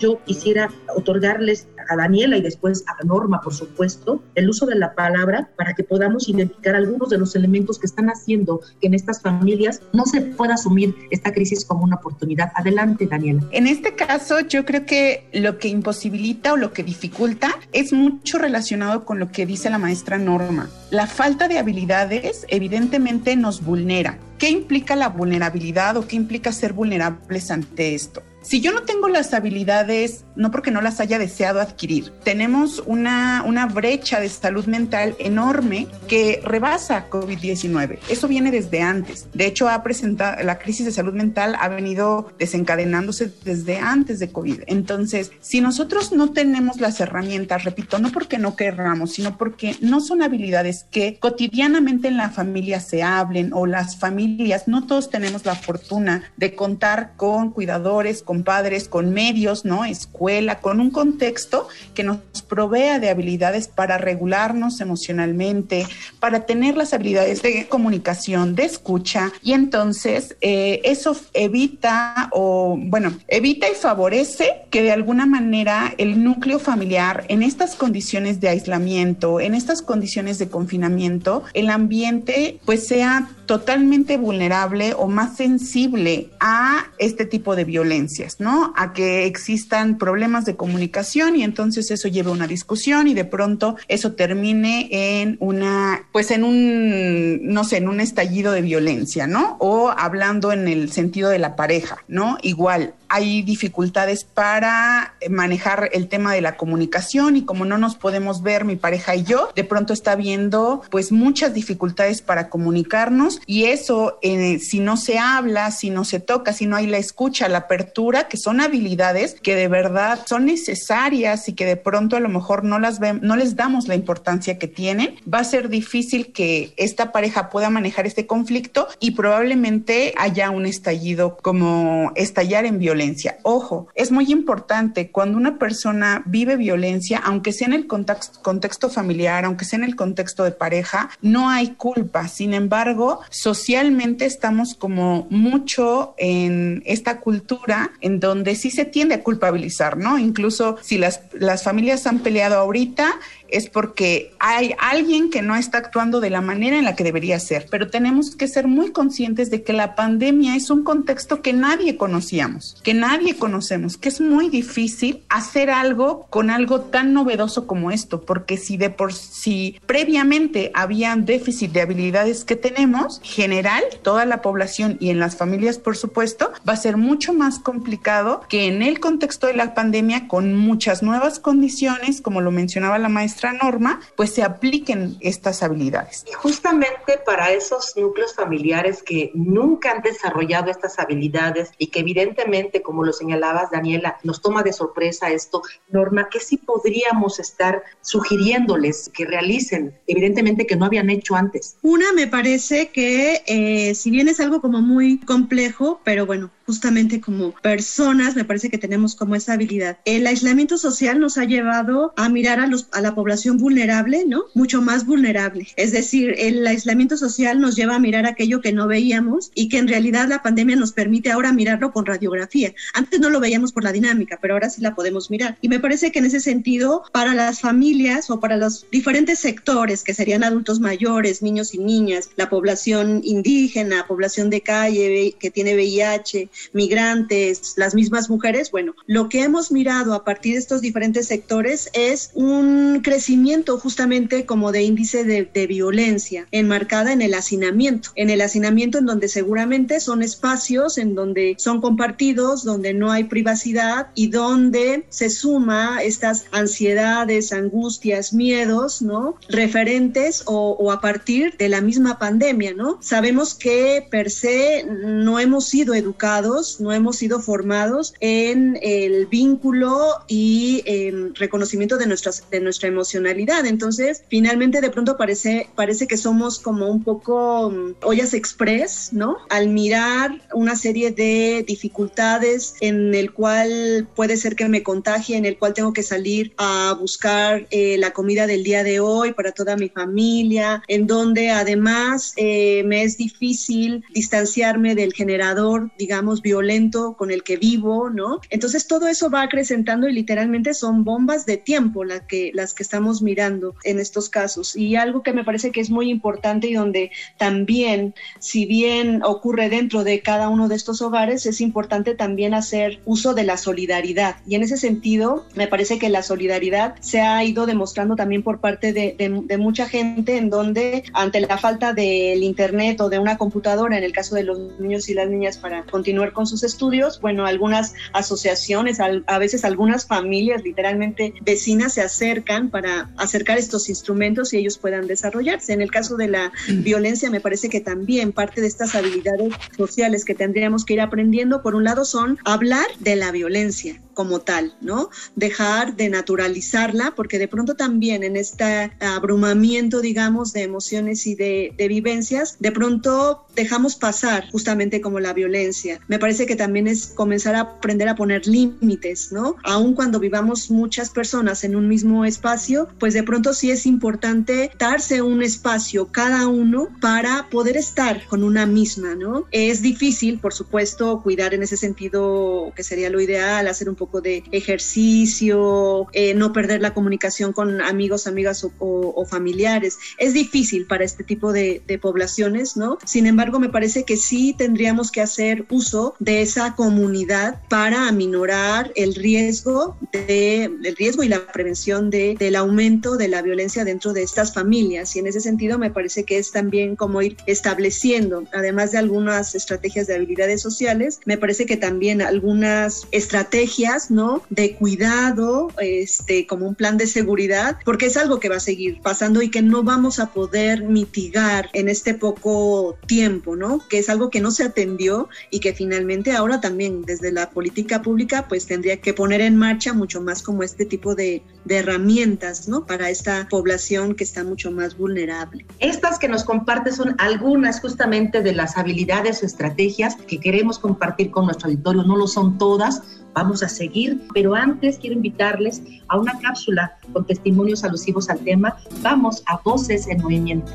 Yo 0.00 0.18
quisiera 0.24 0.70
otorgarles 0.96 1.68
a 1.88 1.94
Daniela 1.94 2.38
y 2.38 2.42
después 2.42 2.84
a 2.86 3.04
Norma, 3.04 3.42
por 3.42 3.54
supuesto, 3.54 4.22
el 4.34 4.48
uso 4.48 4.64
de 4.64 4.74
la 4.74 4.94
palabra 4.94 5.50
para 5.56 5.74
que 5.74 5.84
podamos 5.84 6.26
identificar 6.28 6.74
algunos 6.74 7.10
de 7.10 7.18
los 7.18 7.36
elementos 7.36 7.78
que 7.78 7.86
están 7.86 8.08
haciendo 8.08 8.60
que 8.80 8.86
en 8.86 8.94
estas 8.94 9.20
familias 9.20 9.82
no 9.92 10.06
se 10.06 10.22
pueda 10.22 10.54
asumir 10.54 10.94
esta 11.10 11.32
crisis 11.32 11.66
como 11.66 11.84
una 11.84 11.96
oportunidad. 11.96 12.50
Adelante, 12.54 13.06
Daniela. 13.06 13.42
En 13.52 13.66
este 13.66 13.94
caso, 13.94 14.40
yo 14.40 14.64
creo 14.64 14.86
que 14.86 15.28
lo 15.34 15.58
que 15.58 15.68
imposibilita 15.68 16.54
o 16.54 16.56
lo 16.56 16.72
que 16.72 16.82
dificulta 16.82 17.50
es 17.72 17.92
mucho 17.92 18.38
relacionado 18.38 19.04
con 19.04 19.18
lo 19.18 19.30
que 19.30 19.44
dice 19.44 19.68
la 19.68 19.78
maestra 19.78 20.16
Norma. 20.16 20.70
La 20.90 21.06
falta 21.06 21.46
de 21.46 21.58
habilidades 21.58 22.46
evidentemente 22.48 23.36
nos 23.36 23.62
vulnera. 23.62 24.18
¿Qué 24.38 24.48
implica 24.48 24.96
la 24.96 25.10
vulnerabilidad 25.10 25.98
o 25.98 26.08
qué 26.08 26.16
implica 26.16 26.50
ser 26.52 26.72
vulnerables 26.72 27.50
ante 27.50 27.94
esto? 27.94 28.22
Si 28.42 28.60
yo 28.62 28.72
no 28.72 28.82
tengo 28.82 29.08
las 29.08 29.34
habilidades, 29.34 30.24
no 30.34 30.50
porque 30.50 30.70
no 30.70 30.80
las 30.80 30.98
haya 31.00 31.18
deseado 31.18 31.60
adquirir, 31.60 32.10
tenemos 32.24 32.82
una, 32.86 33.44
una 33.46 33.66
brecha 33.66 34.18
de 34.18 34.30
salud 34.30 34.64
mental 34.64 35.14
enorme 35.18 35.86
que 36.08 36.40
rebasa 36.42 37.10
COVID-19. 37.10 37.98
Eso 38.08 38.28
viene 38.28 38.50
desde 38.50 38.80
antes. 38.80 39.28
De 39.34 39.46
hecho, 39.46 39.68
ha 39.68 39.82
presentado, 39.82 40.42
la 40.42 40.58
crisis 40.58 40.86
de 40.86 40.92
salud 40.92 41.12
mental 41.12 41.54
ha 41.60 41.68
venido 41.68 42.32
desencadenándose 42.38 43.30
desde 43.44 43.78
antes 43.78 44.18
de 44.18 44.32
COVID. 44.32 44.62
Entonces, 44.66 45.32
si 45.40 45.60
nosotros 45.60 46.12
no 46.12 46.30
tenemos 46.32 46.80
las 46.80 46.98
herramientas, 47.00 47.64
repito, 47.64 47.98
no 47.98 48.10
porque 48.10 48.38
no 48.38 48.56
querramos, 48.56 49.12
sino 49.12 49.36
porque 49.36 49.76
no 49.82 50.00
son 50.00 50.22
habilidades 50.22 50.86
que 50.90 51.18
cotidianamente 51.18 52.08
en 52.08 52.16
la 52.16 52.30
familia 52.30 52.80
se 52.80 53.02
hablen 53.02 53.52
o 53.52 53.66
las 53.66 53.98
familias, 53.98 54.66
no 54.66 54.86
todos 54.86 55.10
tenemos 55.10 55.44
la 55.44 55.54
fortuna 55.54 56.24
de 56.38 56.54
contar 56.54 57.12
con 57.16 57.50
cuidadores, 57.50 58.22
con 58.30 58.44
padres, 58.44 58.86
con 58.86 59.10
medios, 59.12 59.64
¿no? 59.64 59.84
Escuela, 59.84 60.60
con 60.60 60.78
un 60.78 60.92
contexto 60.92 61.66
que 61.94 62.04
nos 62.04 62.18
provea 62.46 63.00
de 63.00 63.10
habilidades 63.10 63.66
para 63.66 63.98
regularnos 63.98 64.80
emocionalmente, 64.80 65.84
para 66.20 66.46
tener 66.46 66.76
las 66.76 66.94
habilidades 66.94 67.42
de 67.42 67.66
comunicación, 67.66 68.54
de 68.54 68.66
escucha, 68.66 69.32
y 69.42 69.54
entonces 69.54 70.36
eh, 70.42 70.80
eso 70.84 71.16
evita 71.34 72.28
o, 72.30 72.78
bueno, 72.80 73.18
evita 73.26 73.68
y 73.68 73.74
favorece 73.74 74.62
que 74.70 74.82
de 74.82 74.92
alguna 74.92 75.26
manera 75.26 75.92
el 75.98 76.22
núcleo 76.22 76.60
familiar 76.60 77.24
en 77.26 77.42
estas 77.42 77.74
condiciones 77.74 78.38
de 78.38 78.50
aislamiento, 78.50 79.40
en 79.40 79.56
estas 79.56 79.82
condiciones 79.82 80.38
de 80.38 80.48
confinamiento, 80.48 81.42
el 81.52 81.68
ambiente 81.68 82.60
pues 82.64 82.86
sea 82.86 83.28
totalmente 83.50 84.16
vulnerable 84.16 84.94
o 84.96 85.08
más 85.08 85.36
sensible 85.36 86.30
a 86.38 86.84
este 86.98 87.24
tipo 87.24 87.56
de 87.56 87.64
violencias, 87.64 88.38
¿no? 88.38 88.72
A 88.76 88.92
que 88.92 89.26
existan 89.26 89.98
problemas 89.98 90.44
de 90.44 90.54
comunicación 90.54 91.34
y 91.34 91.42
entonces 91.42 91.90
eso 91.90 92.06
lleve 92.06 92.28
a 92.28 92.34
una 92.34 92.46
discusión 92.46 93.08
y 93.08 93.14
de 93.14 93.24
pronto 93.24 93.74
eso 93.88 94.12
termine 94.12 94.88
en 94.92 95.36
una, 95.40 96.06
pues 96.12 96.30
en 96.30 96.44
un, 96.44 97.52
no 97.52 97.64
sé, 97.64 97.78
en 97.78 97.88
un 97.88 97.98
estallido 97.98 98.52
de 98.52 98.62
violencia, 98.62 99.26
¿no? 99.26 99.56
O 99.58 99.90
hablando 99.90 100.52
en 100.52 100.68
el 100.68 100.92
sentido 100.92 101.28
de 101.28 101.40
la 101.40 101.56
pareja, 101.56 102.04
¿no? 102.06 102.38
Igual, 102.42 102.94
hay 103.10 103.42
dificultades 103.42 104.24
para 104.24 105.14
manejar 105.28 105.90
el 105.92 106.08
tema 106.08 106.32
de 106.32 106.40
la 106.40 106.56
comunicación 106.56 107.36
y 107.36 107.44
como 107.44 107.64
no 107.64 107.76
nos 107.76 107.96
podemos 107.96 108.42
ver 108.42 108.64
mi 108.64 108.76
pareja 108.76 109.16
y 109.16 109.24
yo, 109.24 109.50
de 109.56 109.64
pronto 109.64 109.92
está 109.92 110.14
viendo 110.14 110.82
pues 110.90 111.10
muchas 111.10 111.52
dificultades 111.52 112.22
para 112.22 112.48
comunicarnos 112.48 113.40
y 113.46 113.64
eso 113.64 114.18
eh, 114.22 114.60
si 114.60 114.78
no 114.78 114.96
se 114.96 115.18
habla, 115.18 115.72
si 115.72 115.90
no 115.90 116.04
se 116.04 116.20
toca, 116.20 116.52
si 116.52 116.66
no 116.66 116.76
hay 116.76 116.86
la 116.86 116.98
escucha, 116.98 117.48
la 117.48 117.58
apertura, 117.58 118.28
que 118.28 118.36
son 118.36 118.60
habilidades 118.60 119.36
que 119.42 119.56
de 119.56 119.66
verdad 119.66 120.20
son 120.26 120.44
necesarias 120.44 121.48
y 121.48 121.54
que 121.54 121.66
de 121.66 121.76
pronto 121.76 122.16
a 122.16 122.20
lo 122.20 122.28
mejor 122.28 122.62
no 122.62 122.78
las 122.78 123.00
no 123.00 123.34
les 123.34 123.56
damos 123.56 123.88
la 123.88 123.96
importancia 123.96 124.56
que 124.56 124.68
tienen, 124.68 125.16
va 125.32 125.40
a 125.40 125.44
ser 125.44 125.68
difícil 125.68 126.32
que 126.32 126.74
esta 126.76 127.10
pareja 127.10 127.50
pueda 127.50 127.70
manejar 127.70 128.06
este 128.06 128.28
conflicto 128.28 128.86
y 129.00 129.12
probablemente 129.12 130.14
haya 130.16 130.50
un 130.50 130.64
estallido 130.64 131.36
como 131.42 132.12
estallar 132.14 132.66
en 132.66 132.78
violencia 132.78 132.99
Ojo, 133.42 133.88
es 133.94 134.10
muy 134.10 134.30
importante 134.30 135.10
cuando 135.10 135.38
una 135.38 135.58
persona 135.58 136.22
vive 136.26 136.56
violencia, 136.56 137.18
aunque 137.24 137.52
sea 137.52 137.66
en 137.68 137.74
el 137.74 137.86
contexto, 137.86 138.90
familiar, 138.90 139.44
aunque 139.44 139.64
sea 139.64 139.78
en 139.78 139.84
el 139.84 139.96
contexto 139.96 140.44
de 140.44 140.50
pareja, 140.52 141.10
no 141.22 141.48
hay 141.48 141.70
culpa. 141.70 142.28
Sin 142.28 142.54
embargo, 142.54 143.20
socialmente 143.30 144.26
estamos 144.26 144.74
como 144.74 145.26
mucho 145.30 146.14
en 146.18 146.82
esta 146.86 147.20
cultura 147.20 147.92
en 148.00 148.20
donde 148.20 148.54
sí 148.54 148.70
se 148.70 148.84
tiende 148.84 149.16
a 149.16 149.22
culpabilizar, 149.22 149.96
¿no? 149.96 150.18
Incluso 150.18 150.76
si 150.82 150.98
las, 150.98 151.22
las 151.32 151.62
familias 151.62 152.06
han 152.06 152.20
peleado 152.20 152.56
ahorita, 152.56 153.12
es 153.52 153.68
porque 153.68 154.32
hay 154.38 154.74
alguien 154.78 155.30
que 155.30 155.42
no 155.42 155.56
está 155.56 155.78
actuando 155.78 156.20
de 156.20 156.30
la 156.30 156.40
manera 156.40 156.78
en 156.78 156.84
la 156.84 156.96
que 156.96 157.04
debería 157.04 157.38
ser. 157.40 157.66
Pero 157.70 157.88
tenemos 157.88 158.36
que 158.36 158.48
ser 158.48 158.66
muy 158.66 158.92
conscientes 158.92 159.50
de 159.50 159.62
que 159.62 159.72
la 159.72 159.94
pandemia 159.94 160.56
es 160.56 160.70
un 160.70 160.84
contexto 160.84 161.42
que 161.42 161.52
nadie 161.52 161.96
conocíamos, 161.96 162.76
que 162.82 162.94
nadie 162.94 163.36
conocemos, 163.36 163.96
que 163.96 164.08
es 164.08 164.20
muy 164.20 164.48
difícil 164.48 165.22
hacer 165.28 165.70
algo 165.70 166.26
con 166.30 166.50
algo 166.50 166.80
tan 166.80 167.12
novedoso 167.12 167.66
como 167.66 167.90
esto, 167.90 168.22
porque 168.22 168.56
si 168.56 168.76
de 168.76 168.90
por 168.90 169.12
sí 169.12 169.78
previamente 169.86 170.70
había 170.74 171.16
déficit 171.16 171.72
de 171.72 171.82
habilidades 171.82 172.44
que 172.44 172.56
tenemos, 172.56 173.20
general, 173.22 173.82
toda 174.02 174.24
la 174.24 174.42
población 174.42 174.96
y 175.00 175.10
en 175.10 175.18
las 175.18 175.36
familias, 175.36 175.78
por 175.78 175.96
supuesto, 175.96 176.52
va 176.68 176.74
a 176.74 176.76
ser 176.76 176.96
mucho 176.96 177.32
más 177.32 177.58
complicado 177.58 178.42
que 178.48 178.66
en 178.66 178.82
el 178.82 179.00
contexto 179.00 179.46
de 179.46 179.54
la 179.54 179.74
pandemia 179.74 180.28
con 180.28 180.56
muchas 180.56 181.02
nuevas 181.02 181.38
condiciones, 181.38 182.20
como 182.20 182.40
lo 182.40 182.50
mencionaba 182.50 182.98
la 182.98 183.08
maestra 183.08 183.39
norma, 183.52 184.00
pues 184.16 184.32
se 184.32 184.42
apliquen 184.42 185.16
estas 185.20 185.62
habilidades. 185.62 186.24
Y 186.28 186.32
justamente 186.32 187.18
para 187.24 187.50
esos 187.50 187.96
núcleos 187.96 188.34
familiares 188.34 189.02
que 189.02 189.30
nunca 189.34 189.92
han 189.92 190.02
desarrollado 190.02 190.70
estas 190.70 190.98
habilidades 190.98 191.70
y 191.78 191.88
que 191.88 192.00
evidentemente, 192.00 192.82
como 192.82 193.04
lo 193.04 193.12
señalabas, 193.12 193.70
Daniela, 193.70 194.18
nos 194.22 194.40
toma 194.40 194.62
de 194.62 194.72
sorpresa 194.72 195.30
esto, 195.30 195.62
Norma, 195.88 196.28
que 196.28 196.40
sí 196.40 196.56
podríamos 196.56 197.38
estar 197.38 197.82
sugiriéndoles 198.00 199.10
que 199.12 199.24
realicen, 199.24 199.98
evidentemente 200.06 200.66
que 200.66 200.76
no 200.76 200.84
habían 200.86 201.10
hecho 201.10 201.34
antes. 201.34 201.76
Una, 201.82 202.12
me 202.12 202.26
parece 202.26 202.90
que 202.90 203.42
eh, 203.46 203.94
si 203.94 204.10
bien 204.10 204.28
es 204.28 204.40
algo 204.40 204.60
como 204.60 204.80
muy 204.80 205.18
complejo, 205.20 206.00
pero 206.04 206.26
bueno, 206.26 206.50
justamente 206.70 207.20
como 207.20 207.50
personas, 207.50 208.36
me 208.36 208.44
parece 208.44 208.70
que 208.70 208.78
tenemos 208.78 209.16
como 209.16 209.34
esa 209.34 209.54
habilidad. 209.54 209.98
El 210.04 210.24
aislamiento 210.28 210.78
social 210.78 211.18
nos 211.18 211.36
ha 211.36 211.44
llevado 211.44 212.12
a 212.16 212.28
mirar 212.28 212.60
a, 212.60 212.68
los, 212.68 212.86
a 212.92 213.00
la 213.00 213.12
población 213.12 213.58
vulnerable, 213.58 214.22
¿no? 214.24 214.44
Mucho 214.54 214.80
más 214.80 215.04
vulnerable. 215.04 215.66
Es 215.74 215.90
decir, 215.90 216.32
el 216.38 216.64
aislamiento 216.64 217.16
social 217.16 217.60
nos 217.60 217.74
lleva 217.74 217.96
a 217.96 217.98
mirar 217.98 218.24
aquello 218.24 218.60
que 218.60 218.72
no 218.72 218.86
veíamos 218.86 219.50
y 219.56 219.68
que 219.68 219.78
en 219.78 219.88
realidad 219.88 220.28
la 220.28 220.44
pandemia 220.44 220.76
nos 220.76 220.92
permite 220.92 221.32
ahora 221.32 221.52
mirarlo 221.52 221.90
con 221.90 222.06
radiografía. 222.06 222.72
Antes 222.94 223.18
no 223.18 223.30
lo 223.30 223.40
veíamos 223.40 223.72
por 223.72 223.82
la 223.82 223.90
dinámica, 223.90 224.38
pero 224.40 224.54
ahora 224.54 224.70
sí 224.70 224.80
la 224.80 224.94
podemos 224.94 225.28
mirar. 225.28 225.58
Y 225.60 225.68
me 225.68 225.80
parece 225.80 226.12
que 226.12 226.20
en 226.20 226.26
ese 226.26 226.38
sentido, 226.38 227.02
para 227.10 227.34
las 227.34 227.58
familias 227.58 228.30
o 228.30 228.38
para 228.38 228.56
los 228.56 228.86
diferentes 228.92 229.40
sectores, 229.40 230.04
que 230.04 230.14
serían 230.14 230.44
adultos 230.44 230.78
mayores, 230.78 231.42
niños 231.42 231.74
y 231.74 231.78
niñas, 231.78 232.30
la 232.36 232.48
población 232.48 233.22
indígena, 233.24 234.06
población 234.06 234.50
de 234.50 234.60
calle 234.60 235.34
que 235.36 235.50
tiene 235.50 235.74
VIH, 235.74 236.48
migrantes, 236.72 237.74
las 237.76 237.94
mismas 237.94 238.30
mujeres, 238.30 238.70
bueno, 238.70 238.94
lo 239.06 239.28
que 239.28 239.42
hemos 239.42 239.72
mirado 239.72 240.14
a 240.14 240.24
partir 240.24 240.54
de 240.54 240.60
estos 240.60 240.80
diferentes 240.80 241.26
sectores 241.26 241.90
es 241.92 242.30
un 242.34 243.00
crecimiento 243.02 243.78
justamente 243.78 244.46
como 244.46 244.72
de 244.72 244.82
índice 244.82 245.24
de, 245.24 245.40
violencia 245.70 246.46
enmarcada 246.50 247.12
en 247.12 247.22
el 247.22 247.34
hacinamiento, 247.34 248.10
en 248.14 248.30
el 248.30 248.40
hacinamiento 248.40 248.98
en 248.98 249.06
donde 249.06 249.28
seguramente 249.28 250.00
son 250.00 250.22
espacios 250.22 250.98
en 250.98 251.14
donde 251.14 251.54
son 251.58 251.80
compartidos, 251.80 252.64
donde 252.64 252.94
no 252.94 253.12
hay 253.12 253.24
privacidad 253.24 254.08
y 254.14 254.28
donde 254.28 255.04
se 255.10 255.30
suma 255.30 256.02
estas 256.02 256.46
ansiedades, 256.50 257.52
angustias, 257.52 258.32
miedos, 258.32 259.02
¿no? 259.02 259.36
Referentes 259.48 260.42
o, 260.46 260.76
o 260.78 260.92
a 260.92 261.00
partir 261.00 261.56
de 261.58 261.68
la 261.68 261.80
misma 261.80 262.18
pandemia, 262.18 262.74
¿no? 262.74 262.98
Sabemos 263.00 263.54
que 263.54 264.06
per 264.10 264.30
se 264.30 264.84
no 264.84 265.38
hemos 265.38 265.66
sido 265.66 265.94
educados 265.94 266.49
no 266.80 266.92
hemos 266.92 267.16
sido 267.16 267.40
formados 267.40 268.14
en 268.20 268.78
el 268.82 269.26
vínculo 269.26 270.08
y 270.28 270.82
en 270.86 271.34
reconocimiento 271.34 271.96
de, 271.98 272.06
nuestras, 272.06 272.44
de 272.50 272.60
nuestra 272.60 272.88
emocionalidad. 272.88 273.66
Entonces, 273.66 274.22
finalmente 274.28 274.80
de 274.80 274.90
pronto 274.90 275.16
parece, 275.16 275.68
parece 275.74 276.06
que 276.06 276.16
somos 276.16 276.58
como 276.58 276.88
un 276.88 277.02
poco 277.02 277.70
mm, 277.70 277.94
ollas 278.02 278.34
express, 278.34 279.10
¿no? 279.12 279.36
Al 279.48 279.68
mirar 279.68 280.40
una 280.52 280.76
serie 280.76 281.10
de 281.10 281.64
dificultades 281.66 282.74
en 282.80 283.14
el 283.14 283.32
cual 283.32 284.08
puede 284.14 284.36
ser 284.36 284.56
que 284.56 284.68
me 284.68 284.82
contagie, 284.82 285.36
en 285.36 285.44
el 285.44 285.58
cual 285.58 285.74
tengo 285.74 285.92
que 285.92 286.02
salir 286.02 286.52
a 286.56 286.96
buscar 286.98 287.66
eh, 287.70 287.96
la 287.98 288.12
comida 288.12 288.46
del 288.46 288.64
día 288.64 288.82
de 288.82 289.00
hoy 289.00 289.32
para 289.32 289.52
toda 289.52 289.76
mi 289.76 289.88
familia, 289.88 290.82
en 290.88 291.06
donde 291.06 291.50
además 291.50 292.32
eh, 292.36 292.82
me 292.84 293.02
es 293.02 293.16
difícil 293.16 294.04
distanciarme 294.12 294.94
del 294.94 295.12
generador, 295.12 295.90
digamos, 295.98 296.29
violento 296.38 297.14
con 297.14 297.30
el 297.30 297.42
que 297.42 297.56
vivo, 297.56 298.10
¿no? 298.10 298.40
Entonces 298.50 298.86
todo 298.86 299.08
eso 299.08 299.30
va 299.30 299.42
acrecentando 299.42 300.08
y 300.08 300.12
literalmente 300.12 300.74
son 300.74 301.04
bombas 301.04 301.46
de 301.46 301.56
tiempo 301.56 302.04
las 302.04 302.22
que, 302.22 302.52
las 302.54 302.74
que 302.74 302.82
estamos 302.82 303.22
mirando 303.22 303.74
en 303.84 303.98
estos 303.98 304.28
casos. 304.28 304.76
Y 304.76 304.96
algo 304.96 305.22
que 305.22 305.32
me 305.32 305.44
parece 305.44 305.72
que 305.72 305.80
es 305.80 305.90
muy 305.90 306.10
importante 306.10 306.68
y 306.68 306.74
donde 306.74 307.10
también, 307.36 308.14
si 308.38 308.66
bien 308.66 309.22
ocurre 309.24 309.68
dentro 309.68 310.04
de 310.04 310.20
cada 310.20 310.48
uno 310.48 310.68
de 310.68 310.76
estos 310.76 311.02
hogares, 311.02 311.46
es 311.46 311.60
importante 311.60 312.14
también 312.14 312.54
hacer 312.54 313.00
uso 313.04 313.34
de 313.34 313.44
la 313.44 313.56
solidaridad. 313.56 314.36
Y 314.46 314.54
en 314.54 314.62
ese 314.62 314.76
sentido, 314.76 315.44
me 315.54 315.66
parece 315.66 315.98
que 315.98 316.08
la 316.08 316.22
solidaridad 316.22 316.94
se 317.00 317.20
ha 317.20 317.42
ido 317.44 317.66
demostrando 317.66 318.16
también 318.16 318.42
por 318.42 318.60
parte 318.60 318.92
de, 318.92 319.16
de 319.18 319.58
mucha 319.58 319.88
gente 319.88 320.36
en 320.36 320.50
donde 320.50 321.04
ante 321.12 321.40
la 321.40 321.58
falta 321.58 321.92
del 321.92 322.42
Internet 322.42 323.00
o 323.00 323.08
de 323.08 323.18
una 323.18 323.36
computadora, 323.36 323.98
en 323.98 324.04
el 324.04 324.12
caso 324.12 324.34
de 324.34 324.44
los 324.44 324.78
niños 324.78 325.08
y 325.08 325.14
las 325.14 325.28
niñas 325.28 325.58
para 325.58 325.84
continuar 325.84 326.19
con 326.32 326.46
sus 326.46 326.62
estudios, 326.62 327.20
bueno, 327.20 327.46
algunas 327.46 327.94
asociaciones, 328.12 328.98
a 329.00 329.38
veces 329.38 329.64
algunas 329.64 330.06
familias, 330.06 330.62
literalmente 330.62 331.34
vecinas, 331.42 331.94
se 331.94 332.02
acercan 332.02 332.70
para 332.70 333.10
acercar 333.16 333.58
estos 333.58 333.88
instrumentos 333.88 334.52
y 334.52 334.58
ellos 334.58 334.78
puedan 334.78 335.06
desarrollarse. 335.06 335.72
En 335.72 335.80
el 335.80 335.90
caso 335.90 336.16
de 336.16 336.28
la 336.28 336.52
mm. 336.68 336.82
violencia, 336.82 337.30
me 337.30 337.40
parece 337.40 337.68
que 337.68 337.80
también 337.80 338.32
parte 338.32 338.60
de 338.60 338.66
estas 338.66 338.94
habilidades 338.94 339.54
sociales 339.76 340.24
que 340.24 340.34
tendríamos 340.34 340.84
que 340.84 340.94
ir 340.94 341.00
aprendiendo, 341.00 341.62
por 341.62 341.74
un 341.74 341.84
lado, 341.84 342.04
son 342.04 342.38
hablar 342.44 342.86
de 342.98 343.16
la 343.16 343.32
violencia, 343.32 344.00
como 344.14 344.40
tal, 344.40 344.74
¿no? 344.80 345.08
Dejar 345.34 345.96
de 345.96 346.08
naturalizarla, 346.08 347.14
porque 347.16 347.38
de 347.38 347.48
pronto 347.48 347.74
también 347.74 348.22
en 348.22 348.36
este 348.36 348.92
abrumamiento, 349.00 350.00
digamos, 350.00 350.52
de 350.52 350.62
emociones 350.62 351.26
y 351.26 351.34
de, 351.34 351.74
vivencias, 351.88 352.56
de 352.60 352.70
pronto 352.70 353.46
dejamos 353.56 353.96
pasar 353.96 354.50
justamente 354.50 355.00
como 355.00 355.20
la 355.20 355.32
violencia, 355.32 356.00
me 356.10 356.18
parece 356.18 356.44
que 356.44 356.56
también 356.56 356.88
es 356.88 357.06
comenzar 357.06 357.54
a 357.54 357.60
aprender 357.60 358.08
a 358.08 358.16
poner 358.16 358.44
límites, 358.44 359.30
¿no? 359.30 359.54
Aun 359.62 359.94
cuando 359.94 360.18
vivamos 360.18 360.68
muchas 360.68 361.08
personas 361.08 361.62
en 361.62 361.76
un 361.76 361.86
mismo 361.86 362.24
espacio, 362.24 362.88
pues 362.98 363.14
de 363.14 363.22
pronto 363.22 363.54
sí 363.54 363.70
es 363.70 363.86
importante 363.86 364.72
darse 364.76 365.22
un 365.22 365.40
espacio 365.40 366.10
cada 366.10 366.48
uno 366.48 366.88
para 367.00 367.48
poder 367.48 367.76
estar 367.76 368.26
con 368.26 368.42
una 368.42 368.66
misma, 368.66 369.14
¿no? 369.14 369.46
Es 369.52 369.82
difícil, 369.82 370.40
por 370.40 370.52
supuesto, 370.52 371.22
cuidar 371.22 371.54
en 371.54 371.62
ese 371.62 371.76
sentido, 371.76 372.72
que 372.74 372.82
sería 372.82 373.08
lo 373.08 373.20
ideal, 373.20 373.68
hacer 373.68 373.88
un 373.88 373.94
poco 373.94 374.20
de 374.20 374.42
ejercicio, 374.50 376.08
eh, 376.12 376.34
no 376.34 376.52
perder 376.52 376.80
la 376.80 376.92
comunicación 376.92 377.52
con 377.52 377.80
amigos, 377.80 378.26
amigas 378.26 378.66
o, 378.80 379.26
familiares. 379.30 379.96
Es 380.18 380.32
difícil 380.32 380.86
para 380.86 381.04
este 381.04 381.22
tipo 381.22 381.52
de, 381.52 381.82
de 381.86 381.98
poblaciones, 382.00 382.76
¿no? 382.76 382.98
Sin 383.04 383.26
embargo, 383.26 383.60
me 383.60 383.68
parece 383.68 384.02
que 384.02 384.16
sí 384.16 384.56
tendríamos 384.58 385.12
que 385.12 385.20
hacer 385.20 385.66
uso 385.70 385.99
de 386.18 386.42
esa 386.42 386.74
comunidad 386.74 387.60
para 387.68 388.08
aminorar 388.08 388.92
el 388.94 389.14
riesgo 389.14 389.96
de 390.12 390.64
el 390.64 390.96
riesgo 390.96 391.22
y 391.22 391.28
la 391.28 391.46
prevención 391.46 392.10
de, 392.10 392.36
del 392.38 392.56
aumento 392.56 393.16
de 393.16 393.28
la 393.28 393.42
violencia 393.42 393.84
dentro 393.84 394.12
de 394.12 394.22
estas 394.22 394.52
familias. 394.52 395.14
Y 395.16 395.20
en 395.20 395.26
ese 395.26 395.40
sentido 395.40 395.78
me 395.78 395.90
parece 395.90 396.24
que 396.24 396.38
es 396.38 396.50
también 396.50 396.96
como 396.96 397.22
ir 397.22 397.36
estableciendo, 397.46 398.44
además 398.52 398.92
de 398.92 398.98
algunas 398.98 399.54
estrategias 399.54 400.06
de 400.06 400.14
habilidades 400.14 400.60
sociales, 400.62 401.20
me 401.24 401.38
parece 401.38 401.66
que 401.66 401.76
también 401.76 402.22
algunas 402.22 403.06
estrategias, 403.10 404.10
¿no? 404.10 404.42
De 404.50 404.74
cuidado, 404.76 405.68
este, 405.80 406.46
como 406.46 406.66
un 406.66 406.74
plan 406.74 406.96
de 406.96 407.06
seguridad, 407.06 407.78
porque 407.84 408.06
es 408.06 408.16
algo 408.16 408.40
que 408.40 408.48
va 408.48 408.56
a 408.56 408.60
seguir 408.60 409.00
pasando 409.02 409.42
y 409.42 409.50
que 409.50 409.62
no 409.62 409.82
vamos 409.82 410.18
a 410.18 410.32
poder 410.32 410.84
mitigar 410.84 411.68
en 411.72 411.88
este 411.88 412.14
poco 412.14 412.98
tiempo, 413.06 413.56
¿no? 413.56 413.82
Que 413.88 413.98
es 413.98 414.08
algo 414.08 414.30
que 414.30 414.40
no 414.40 414.50
se 414.50 414.64
atendió 414.64 415.28
y 415.50 415.60
que 415.60 415.74
finalmente 415.74 415.89
ahora 416.36 416.60
también 416.60 417.02
desde 417.02 417.32
la 417.32 417.50
política 417.50 418.02
pública 418.02 418.46
pues 418.48 418.66
tendría 418.66 419.00
que 419.00 419.14
poner 419.14 419.40
en 419.40 419.56
marcha 419.56 419.92
mucho 419.92 420.20
más 420.20 420.42
como 420.42 420.62
este 420.62 420.84
tipo 420.84 421.14
de, 421.14 421.42
de 421.64 421.76
herramientas, 421.78 422.68
¿no? 422.68 422.86
Para 422.86 423.10
esta 423.10 423.46
población 423.48 424.14
que 424.14 424.24
está 424.24 424.44
mucho 424.44 424.70
más 424.70 424.96
vulnerable. 424.96 425.64
Estas 425.78 426.18
que 426.18 426.28
nos 426.28 426.44
comparte 426.44 426.92
son 426.92 427.14
algunas 427.18 427.80
justamente 427.80 428.42
de 428.42 428.52
las 428.52 428.76
habilidades 428.76 429.42
o 429.42 429.46
estrategias 429.46 430.16
que 430.16 430.38
queremos 430.38 430.78
compartir 430.78 431.30
con 431.30 431.46
nuestro 431.46 431.68
auditorio, 431.68 432.02
no 432.02 432.16
lo 432.16 432.26
son 432.26 432.58
todas, 432.58 433.02
vamos 433.34 433.62
a 433.62 433.68
seguir, 433.68 434.20
pero 434.34 434.54
antes 434.54 434.98
quiero 434.98 435.16
invitarles 435.16 435.82
a 436.08 436.18
una 436.18 436.38
cápsula 436.38 436.98
con 437.12 437.26
testimonios 437.26 437.84
alusivos 437.84 438.28
al 438.30 438.40
tema. 438.40 438.76
Vamos 439.02 439.42
a 439.46 439.60
Voces 439.64 440.06
en 440.08 440.22
Movimiento. 440.22 440.72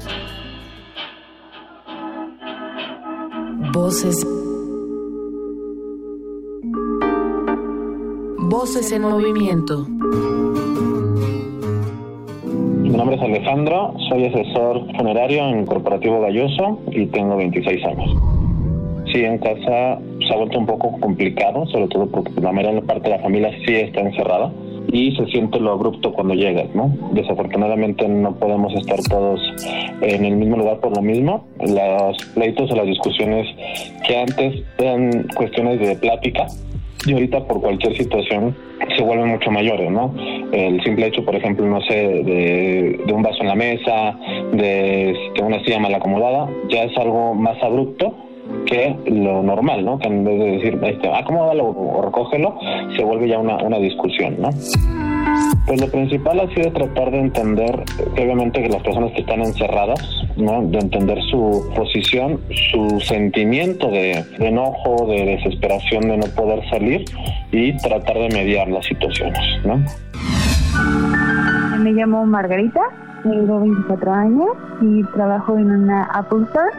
Voces. 3.73 4.25
Voces 8.57 8.89
en 8.93 9.01
movimiento. 9.01 9.85
Mi 12.83 12.87
nombre 12.87 13.17
es 13.17 13.21
Alejandro, 13.21 13.93
soy 14.07 14.27
asesor 14.27 14.95
funerario 14.95 15.45
en 15.49 15.65
Corporativo 15.65 16.21
Galloso 16.21 16.79
y 16.89 17.05
tengo 17.07 17.35
26 17.35 17.85
años. 17.85 18.17
Sí, 19.11 19.25
en 19.25 19.39
casa 19.39 19.99
se 20.25 20.33
ha 20.33 20.37
vuelto 20.37 20.57
un 20.57 20.67
poco 20.67 20.97
complicado, 21.01 21.65
sobre 21.67 21.89
todo 21.89 22.07
porque 22.07 22.31
la 22.39 22.53
mayor 22.53 22.81
parte 22.85 23.09
de 23.09 23.17
la 23.17 23.23
familia 23.23 23.51
sí 23.65 23.75
está 23.75 23.99
encerrada 23.99 24.53
y 24.87 25.13
se 25.17 25.25
siente 25.25 25.59
lo 25.59 25.73
abrupto 25.73 26.13
cuando 26.13 26.33
llegas, 26.33 26.73
¿no? 26.73 26.95
Desafortunadamente 27.11 28.07
no 28.07 28.35
podemos 28.35 28.73
estar 28.73 29.01
todos 29.09 29.41
en 29.99 30.23
el 30.23 30.37
mismo 30.37 30.55
lugar 30.55 30.79
por 30.79 30.95
lo 30.95 31.01
mismo. 31.01 31.45
Los 31.59 32.23
pleitos 32.33 32.71
o 32.71 32.75
las 32.77 32.85
discusiones 32.85 33.53
que 34.07 34.17
antes 34.17 34.63
eran 34.77 35.27
cuestiones 35.35 35.77
de 35.81 35.97
plática 35.97 36.47
y 37.05 37.13
ahorita 37.13 37.45
por 37.47 37.61
cualquier 37.61 37.95
situación 37.95 38.55
se 38.95 39.03
vuelven 39.03 39.29
mucho 39.29 39.51
mayores, 39.51 39.91
¿no? 39.91 40.13
El 40.51 40.81
simple 40.83 41.07
hecho, 41.07 41.23
por 41.23 41.35
ejemplo, 41.35 41.65
no 41.65 41.81
sé, 41.81 41.95
de, 41.95 43.13
un 43.13 43.21
vaso 43.21 43.41
en 43.41 43.47
la 43.47 43.55
mesa, 43.55 44.17
de, 44.53 45.15
de 45.35 45.43
una 45.43 45.63
silla 45.63 45.79
mal 45.79 45.93
acomodada, 45.93 46.49
ya 46.69 46.83
es 46.83 46.97
algo 46.97 47.33
más 47.33 47.61
abrupto 47.61 48.13
que 48.65 48.95
lo 49.07 49.43
normal, 49.43 49.85
¿no? 49.85 49.99
Que 49.99 50.07
en 50.07 50.23
vez 50.23 50.39
de 50.39 50.51
decir, 50.51 50.79
este, 50.83 51.09
acomódalo 51.09 51.65
o 51.65 52.01
recógelo, 52.01 52.57
se 52.95 53.03
vuelve 53.03 53.27
ya 53.27 53.39
una, 53.39 53.57
una 53.57 53.79
discusión, 53.79 54.37
¿no? 54.39 54.49
Pues 55.65 55.81
lo 55.81 55.87
principal 55.87 56.39
ha 56.39 56.53
sido 56.53 56.71
tratar 56.71 57.09
de 57.09 57.19
entender, 57.19 57.83
obviamente, 58.13 58.61
que 58.61 58.69
las 58.69 58.83
personas 58.83 59.11
que 59.13 59.21
están 59.21 59.41
encerradas, 59.41 59.99
¿no? 60.37 60.61
De 60.67 60.77
entender 60.77 61.17
su 61.31 61.71
posición, 61.75 62.39
su 62.71 62.99
sentimiento 62.99 63.89
de, 63.89 64.23
enojo, 64.39 65.07
de 65.07 65.25
desesperación 65.25 66.07
de 66.07 66.17
no 66.17 66.25
poder 66.35 66.69
salir 66.69 67.05
y 67.51 67.75
tratar 67.77 68.15
de 68.15 68.29
mediar 68.29 68.67
las 68.67 68.85
situaciones, 68.85 69.41
¿no? 69.65 69.83
Me 71.79 71.93
llamo 71.93 72.25
Margarita, 72.25 72.81
tengo 73.23 73.59
24 73.59 74.13
años 74.13 74.49
y 74.81 75.03
trabajo 75.15 75.57
en 75.57 75.71
una 75.71 76.03
Apple 76.03 76.43
Store 76.47 76.71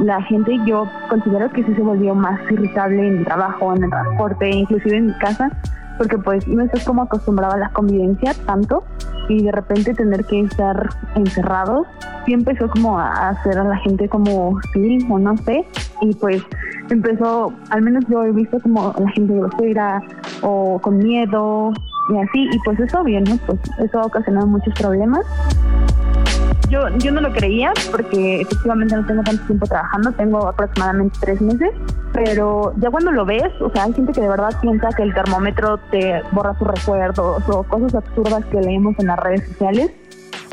la 0.00 0.20
gente 0.22 0.58
yo 0.66 0.88
considero 1.08 1.50
que 1.50 1.62
sí 1.62 1.74
se 1.74 1.80
volvió 1.82 2.14
más 2.14 2.40
irritable 2.50 3.06
en 3.06 3.18
el 3.18 3.24
trabajo, 3.24 3.74
en 3.74 3.84
el 3.84 3.90
transporte, 3.90 4.50
inclusive 4.50 4.96
en 4.96 5.06
mi 5.06 5.14
casa, 5.14 5.50
porque 5.98 6.18
pues 6.18 6.46
no 6.48 6.62
estás 6.62 6.84
como 6.84 7.02
acostumbrado 7.02 7.54
a 7.54 7.58
la 7.58 7.70
convivencia 7.70 8.34
tanto 8.46 8.84
y 9.28 9.42
de 9.42 9.52
repente 9.52 9.94
tener 9.94 10.24
que 10.24 10.40
estar 10.40 10.88
encerrados 11.14 11.86
sí 12.26 12.32
empezó 12.32 12.68
como 12.68 12.98
a 12.98 13.30
hacer 13.30 13.58
a 13.58 13.64
la 13.64 13.76
gente 13.78 14.08
como 14.08 14.50
hostil 14.50 15.06
o 15.10 15.18
no 15.18 15.36
sé 15.38 15.64
y 16.00 16.14
pues 16.14 16.42
empezó, 16.90 17.52
al 17.70 17.82
menos 17.82 18.04
yo 18.08 18.24
he 18.24 18.32
visto 18.32 18.58
como 18.60 18.94
la 18.98 19.10
gente 19.10 19.34
grosera 19.34 20.02
o 20.42 20.78
con 20.80 20.98
miedo 20.98 21.72
y 22.12 22.18
así 22.18 22.48
y 22.52 22.58
pues 22.64 22.78
eso 22.80 23.02
bien, 23.02 23.24
¿no? 23.24 23.36
Pues 23.46 23.58
eso 23.78 24.00
ha 24.00 24.06
ocasionado 24.06 24.46
muchos 24.46 24.74
problemas 24.74 25.24
yo, 26.68 26.88
yo 26.98 27.12
no 27.12 27.20
lo 27.20 27.32
creía 27.32 27.72
porque 27.90 28.40
efectivamente 28.40 28.96
no 28.96 29.06
tengo 29.06 29.22
tanto 29.22 29.44
tiempo 29.44 29.66
trabajando, 29.66 30.12
tengo 30.12 30.46
aproximadamente 30.48 31.18
tres 31.20 31.40
meses, 31.40 31.70
pero 32.14 32.72
ya 32.78 32.90
cuando 32.90 33.10
lo 33.10 33.26
ves, 33.26 33.50
o 33.60 33.68
sea, 33.70 33.84
hay 33.84 33.92
gente 33.92 34.12
que 34.12 34.20
de 34.20 34.28
verdad 34.28 34.50
piensa 34.62 34.88
que 34.96 35.02
el 35.02 35.12
termómetro 35.12 35.78
te 35.90 36.22
borra 36.30 36.56
sus 36.56 36.68
recuerdos 36.68 37.42
o 37.48 37.64
cosas 37.64 37.96
absurdas 37.96 38.44
que 38.46 38.60
leemos 38.60 38.94
en 39.00 39.08
las 39.08 39.18
redes 39.18 39.44
sociales. 39.48 39.90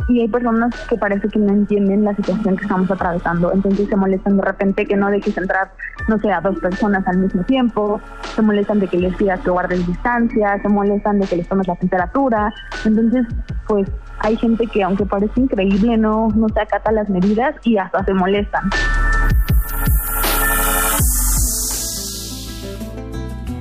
Y 0.09 0.19
hay 0.19 0.27
personas 0.27 0.73
que 0.89 0.97
parece 0.97 1.29
que 1.29 1.37
no 1.37 1.53
entienden 1.53 2.03
la 2.03 2.15
situación 2.15 2.57
que 2.57 2.63
estamos 2.63 2.89
atravesando, 2.89 3.53
entonces 3.53 3.87
se 3.87 3.95
molestan 3.95 4.35
de 4.37 4.43
repente 4.43 4.85
que 4.87 4.97
no 4.97 5.09
dejes 5.11 5.37
entrar, 5.37 5.71
no 6.07 6.17
sé, 6.17 6.31
a 6.31 6.41
dos 6.41 6.59
personas 6.59 7.07
al 7.07 7.19
mismo 7.19 7.43
tiempo, 7.43 8.01
se 8.35 8.41
molestan 8.41 8.79
de 8.79 8.87
que 8.87 8.97
les 8.97 9.15
pidas 9.15 9.39
que 9.41 9.51
guardes 9.51 9.85
distancia, 9.85 10.59
se 10.59 10.67
molestan 10.67 11.19
de 11.19 11.27
que 11.27 11.37
les 11.37 11.47
tomes 11.47 11.67
la 11.67 11.75
temperatura, 11.75 12.51
entonces 12.83 13.27
pues 13.67 13.87
hay 14.19 14.35
gente 14.37 14.65
que 14.65 14.83
aunque 14.83 15.05
parece 15.05 15.39
increíble 15.39 15.95
no, 15.97 16.29
no 16.35 16.49
se 16.49 16.59
acata 16.59 16.91
las 16.91 17.07
medidas 17.07 17.55
y 17.63 17.77
hasta 17.77 18.03
se 18.03 18.13
molestan. 18.13 18.69